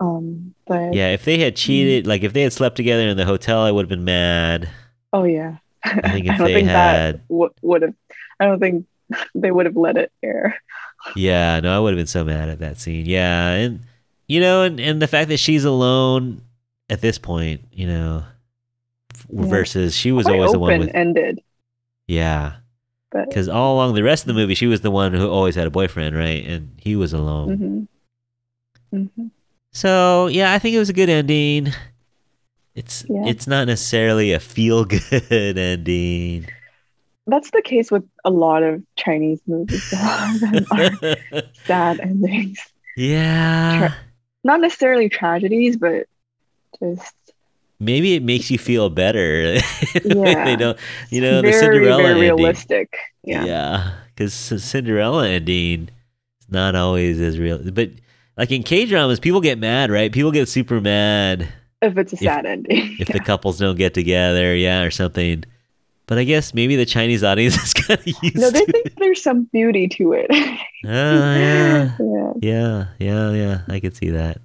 [0.00, 3.24] Um, but Yeah, if they had cheated, like if they had slept together in the
[3.24, 4.68] hotel, I would have been mad.
[5.12, 7.94] oh yeah, I think if don't they think had- that w- would have.
[8.40, 8.86] I don't think
[9.34, 10.60] they would have let it air.
[11.16, 13.06] Yeah, no, I would have been so mad at that scene.
[13.06, 13.80] Yeah, and
[14.26, 16.42] you know, and, and the fact that she's alone
[16.90, 18.24] at this point, you know,
[19.30, 19.44] Yeah.
[19.46, 21.40] versus she was Quite always the one with ended,
[22.06, 22.54] yeah,
[23.14, 25.54] but because all along the rest of the movie, she was the one who always
[25.54, 26.44] had a boyfriend, right?
[26.44, 27.88] And he was alone.
[28.92, 29.26] hmm hmm
[29.72, 31.68] So yeah, I think it was a good ending.
[32.74, 33.26] It's Yeah.
[33.26, 36.46] it's not necessarily a feel good ending.
[37.26, 39.92] that's the case with a lot of Chinese movies.
[39.92, 40.66] A lot of them
[41.32, 42.58] are sad endings.
[42.96, 43.78] yeah.
[43.78, 43.96] Tra-
[44.42, 46.06] Not necessarily tragedies, but
[46.82, 47.14] just
[47.80, 49.56] Maybe it makes you feel better.
[50.04, 50.44] Yeah.
[50.44, 50.78] they don't,
[51.10, 52.36] you know, the Cinderella very ending.
[52.36, 52.96] realistic.
[53.22, 53.44] Yeah.
[53.44, 55.88] Yeah, because Cinderella ending
[56.40, 57.58] is not always as real.
[57.72, 57.90] But
[58.36, 60.12] like in K dramas, people get mad, right?
[60.12, 61.48] People get super mad
[61.82, 62.96] If it's a sad ending.
[63.00, 65.44] if the couples don't get together, yeah, or something.
[66.06, 69.22] But I guess maybe the Chinese audience is kind of used no, they think there's
[69.22, 70.26] some beauty to it.
[70.28, 70.60] it.
[70.84, 71.96] Oh, yeah.
[71.98, 72.32] yeah.
[72.42, 73.60] Yeah, yeah, yeah.
[73.68, 74.38] I could see that.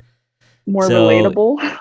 [0.66, 1.78] More So- relatable.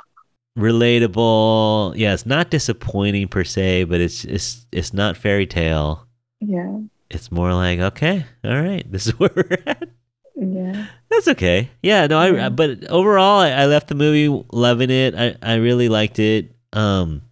[0.59, 1.95] Relatable.
[1.97, 6.07] Yeah, it's not disappointing per se, but it's it's it's not fairy tale.
[6.41, 6.81] Yeah.
[7.11, 9.89] It's more like, okay, all right, this is where we're at.
[10.37, 10.87] Yeah.
[11.11, 11.71] That's okay.
[11.83, 12.49] Yeah, no, I Yeah.
[12.49, 15.15] but overall I, I left the movie loving it.
[15.15, 16.55] I, I really liked it.
[16.73, 17.23] Um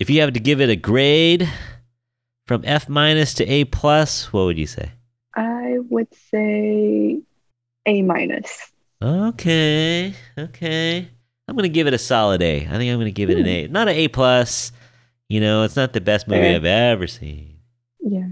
[0.00, 1.48] if you have to give it a grade
[2.46, 4.90] from F minus to A plus, what would you say?
[5.34, 7.20] I would say
[7.86, 8.70] A minus.
[9.02, 10.14] Okay.
[10.38, 11.08] Okay.
[11.46, 12.66] I'm gonna give it a solid A.
[12.66, 13.66] I think I'm gonna give it an A.
[13.68, 14.72] Not an A plus.
[15.28, 16.56] You know, it's not the best movie Fair.
[16.56, 17.58] I've ever seen.
[18.00, 18.28] Yeah.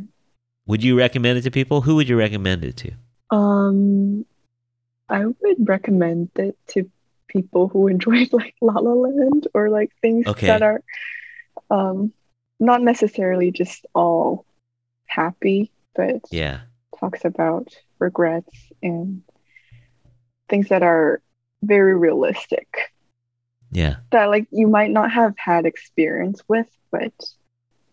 [0.66, 1.80] Would you recommend it to people?
[1.82, 2.92] Who would you recommend it to?
[3.30, 4.24] Um,
[5.08, 6.90] I would recommend it to
[7.28, 10.46] people who enjoy like La La Land or like things Okay.
[10.46, 10.82] that are
[11.70, 12.12] um
[12.60, 14.46] not necessarily just all
[15.06, 16.60] happy, but Yeah.
[17.00, 19.22] talks about regrets and
[20.48, 21.20] things that are
[21.62, 22.91] very realistic
[23.72, 23.96] Yeah.
[24.10, 27.12] that like you might not have had experience with, but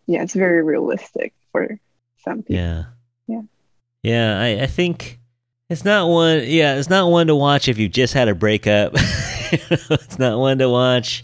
[0.06, 1.80] yeah, it's very realistic for
[2.24, 2.56] some people.
[2.56, 2.84] Yeah.
[3.28, 3.42] Yeah.
[4.04, 5.20] Yeah, I, I think
[5.70, 8.92] it's not one yeah, it's not one to watch if you just had a breakup.
[9.52, 11.24] it's not one to watch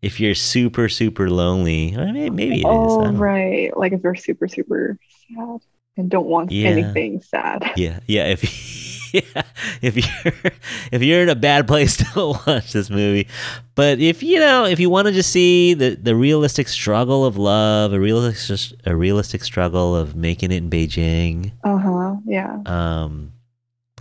[0.00, 1.96] if you're super, super lonely.
[1.96, 2.64] I mean, maybe it is.
[2.66, 3.76] Oh, right.
[3.76, 4.96] Like if you're super, super
[5.36, 5.60] sad
[5.96, 6.68] and don't want Yeah.
[6.68, 7.72] anything sad.
[7.76, 8.26] Yeah, yeah.
[8.26, 8.42] If
[9.12, 9.42] yeah,
[9.82, 10.32] if you're
[10.92, 13.28] if you're in a bad place, don't watch this movie.
[13.74, 17.36] But if you know, if you want to just see the the realistic struggle of
[17.36, 22.16] love, a realistic a realistic struggle of making it in Beijing, Uh huh.
[22.24, 22.60] Yeah.
[22.66, 23.32] um,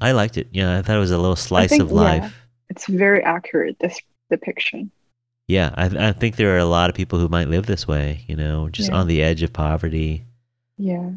[0.02, 0.48] I liked it.
[0.52, 1.96] Yeah, I thought it was a little slice think, of yeah.
[1.96, 2.38] life.
[2.70, 4.00] It's very accurate, this
[4.30, 4.92] depiction.
[5.48, 8.26] Yeah, I, I think there are a lot of people who might live this way.
[8.28, 8.98] You know, just Yeah.
[8.98, 10.26] on the edge of poverty.
[10.78, 11.12] Yeah.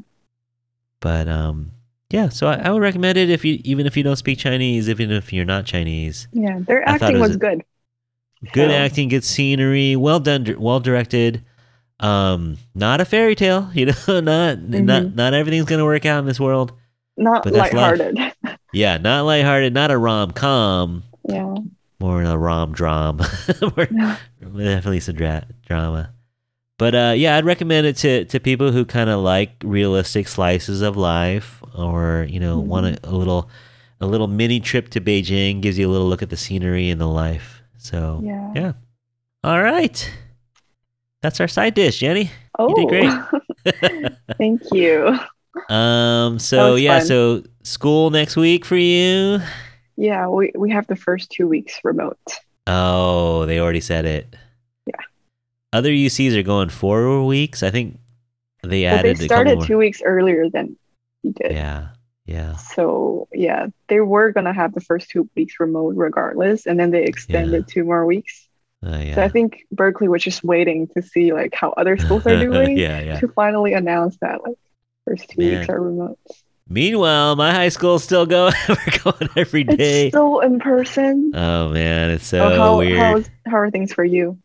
[1.01, 1.72] But um,
[2.11, 2.29] yeah.
[2.29, 5.11] So I, I would recommend it if you even if you don't speak Chinese, even
[5.11, 6.29] if you're not Chinese.
[6.33, 6.59] Yeah.
[6.61, 7.63] Their acting was was, good.
[8.53, 11.45] good So, acting, good scenery, well done, well directed.
[12.01, 14.85] Um, not a fairy tale, you know, not Mm-hmm.
[14.85, 16.73] not not everything's gonna work out in this world.
[17.17, 18.35] Not that's life.
[18.73, 21.55] Yeah, not lighthearted, not a rom com, yeah.
[21.99, 23.29] more in a rom drama.
[23.61, 23.89] More-
[24.41, 26.13] Definitely some dra- drama.
[26.81, 30.81] But uh, yeah, I'd recommend it to, to people who kind of like realistic slices
[30.81, 33.51] of life, or you know, want a, a little
[34.01, 35.61] a little mini trip to Beijing.
[35.61, 37.61] Gives you a little look at the scenery and the life.
[37.76, 38.53] So Yeah.
[38.55, 38.72] yeah.
[39.45, 40.11] All right,
[41.20, 42.31] that's our side dish, Jenny.
[42.59, 44.12] Oh, did great.
[44.39, 45.18] thank you.
[45.68, 46.39] Um.
[46.39, 47.01] So yeah.
[47.01, 47.07] fun.
[47.07, 49.41] So school next week for you.
[49.97, 52.16] Yeah, we, we have the first two weeks remote.
[52.66, 54.35] Oh, they already said it.
[55.73, 55.79] Yeah.
[55.79, 57.62] Other UCs are going four weeks.
[57.62, 57.99] I think they
[58.62, 60.77] But they added couple started two weeks earlier than
[61.23, 61.53] we did.
[61.53, 61.89] Yeah.
[62.27, 62.57] Yeah.
[62.57, 67.05] So yeah, they were gonna have the first two weeks remote regardless, and then they
[67.05, 68.47] extended two more weeks.
[68.87, 69.14] Uh, yeah.
[69.16, 72.79] So I think Berkeley was just waiting to see like how other schools are doing
[72.79, 73.01] yeah.
[73.01, 73.21] Yeah.
[73.21, 74.57] to finally announce that like
[75.07, 75.59] first two Man.
[75.59, 76.18] weeks are remote.
[76.68, 78.55] Meanwhile, my high school's still going.
[78.68, 81.33] We're going every It's still in person.
[81.35, 83.29] oh man, it's so So how weird.
[83.47, 84.39] how are things for you?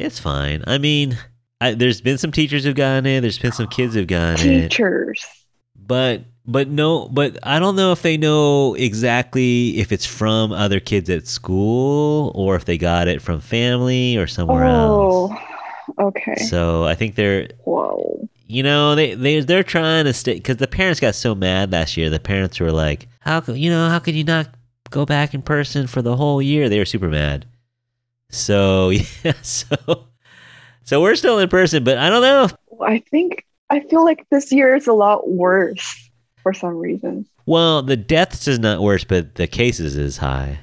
[0.00, 0.64] It's fine.
[0.66, 1.16] I mean,
[1.60, 3.20] I, there's been some teachers who've gotten it.
[3.20, 4.70] There's been some kids who've gotten it.
[4.70, 5.24] Teachers.
[5.76, 10.80] but but no but i don't know if they know exactly if it's from other
[10.80, 15.40] kids at school or if they got it from family or somewhere Oh, else
[15.98, 16.36] okay.
[16.36, 18.26] so i think they're Whoa.
[18.46, 21.98] you know they, they they're trying to stay because the parents got so mad last
[21.98, 24.48] year the parents were like how you know how could you not
[24.88, 27.44] go back in person for the whole year they were super mad
[28.30, 28.90] so
[29.24, 29.76] yeah so
[30.84, 32.48] so we're still in person but i don't know
[32.82, 36.10] I think I feel like this year is a lot worse
[36.42, 37.26] for some reason.
[37.46, 40.60] well the deaths is not worse but the cases is high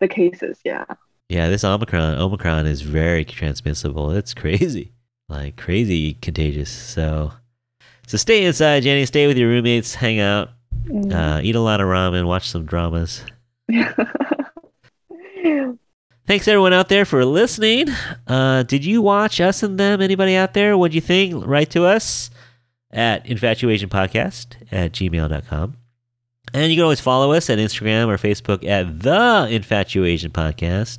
[0.00, 0.84] The cases, yeah.
[1.28, 4.12] Yeah, this Omicron Omicron is very transmissible.
[4.12, 4.92] It's crazy.
[5.28, 6.70] Like crazy contagious.
[6.70, 7.32] So
[8.06, 9.04] so stay inside, Jenny.
[9.04, 10.48] Stay with your roommates, hang out,
[10.86, 11.12] Mm.
[11.12, 13.22] uh, eat a lot of ramen, watch some dramas.
[16.28, 17.86] Thanks everyone out there for listening.
[18.26, 20.02] Uh, did you watch us and them?
[20.02, 20.76] Anybody out there?
[20.76, 21.42] What'd you think?
[21.46, 22.28] Write to us.
[22.90, 25.76] at infatuasianpodcast at gmail.com.
[26.52, 30.98] And you can always follow us at Instagram or Facebook at The Infatuasian Podcast.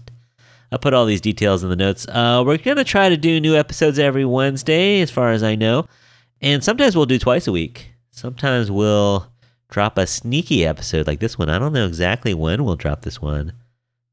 [0.71, 2.07] I'll put all these details in the notes.
[2.07, 5.53] Uh, we're going to try to do new episodes every Wednesday, as far as I
[5.53, 5.85] know.
[6.41, 7.91] And sometimes we'll do twice a week.
[8.09, 9.31] Sometimes we'll
[9.69, 11.49] drop a sneaky episode like this one.
[11.49, 13.53] I don't know exactly when we'll drop this one.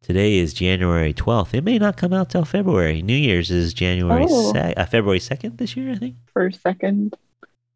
[0.06, 1.52] Today is January 12th.
[1.52, 3.02] It may not come out till February.
[3.02, 4.52] New Year's is January Oh.
[4.52, 6.14] se- uh, February 2nd this year, I think.
[6.32, 7.16] First, second.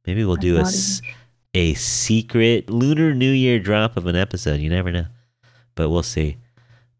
[0.07, 1.03] Maybe we'll I'm do a, not s-
[1.55, 4.61] a secret Lunar New Year drop of an episode.
[4.61, 5.07] You never know.
[5.75, 6.37] But we'll see.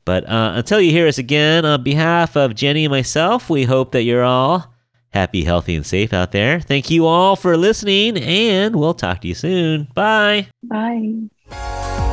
[0.05, 3.93] But uh, until you hear us again, on behalf of Jenny and myself, we hope
[3.93, 4.75] that you're all
[5.11, 6.59] happy, healthy, and safe out there.
[6.59, 9.87] Thank you all for listening, and we'll talk to you soon.
[9.95, 10.49] Bye.
[10.65, 12.10] Bye.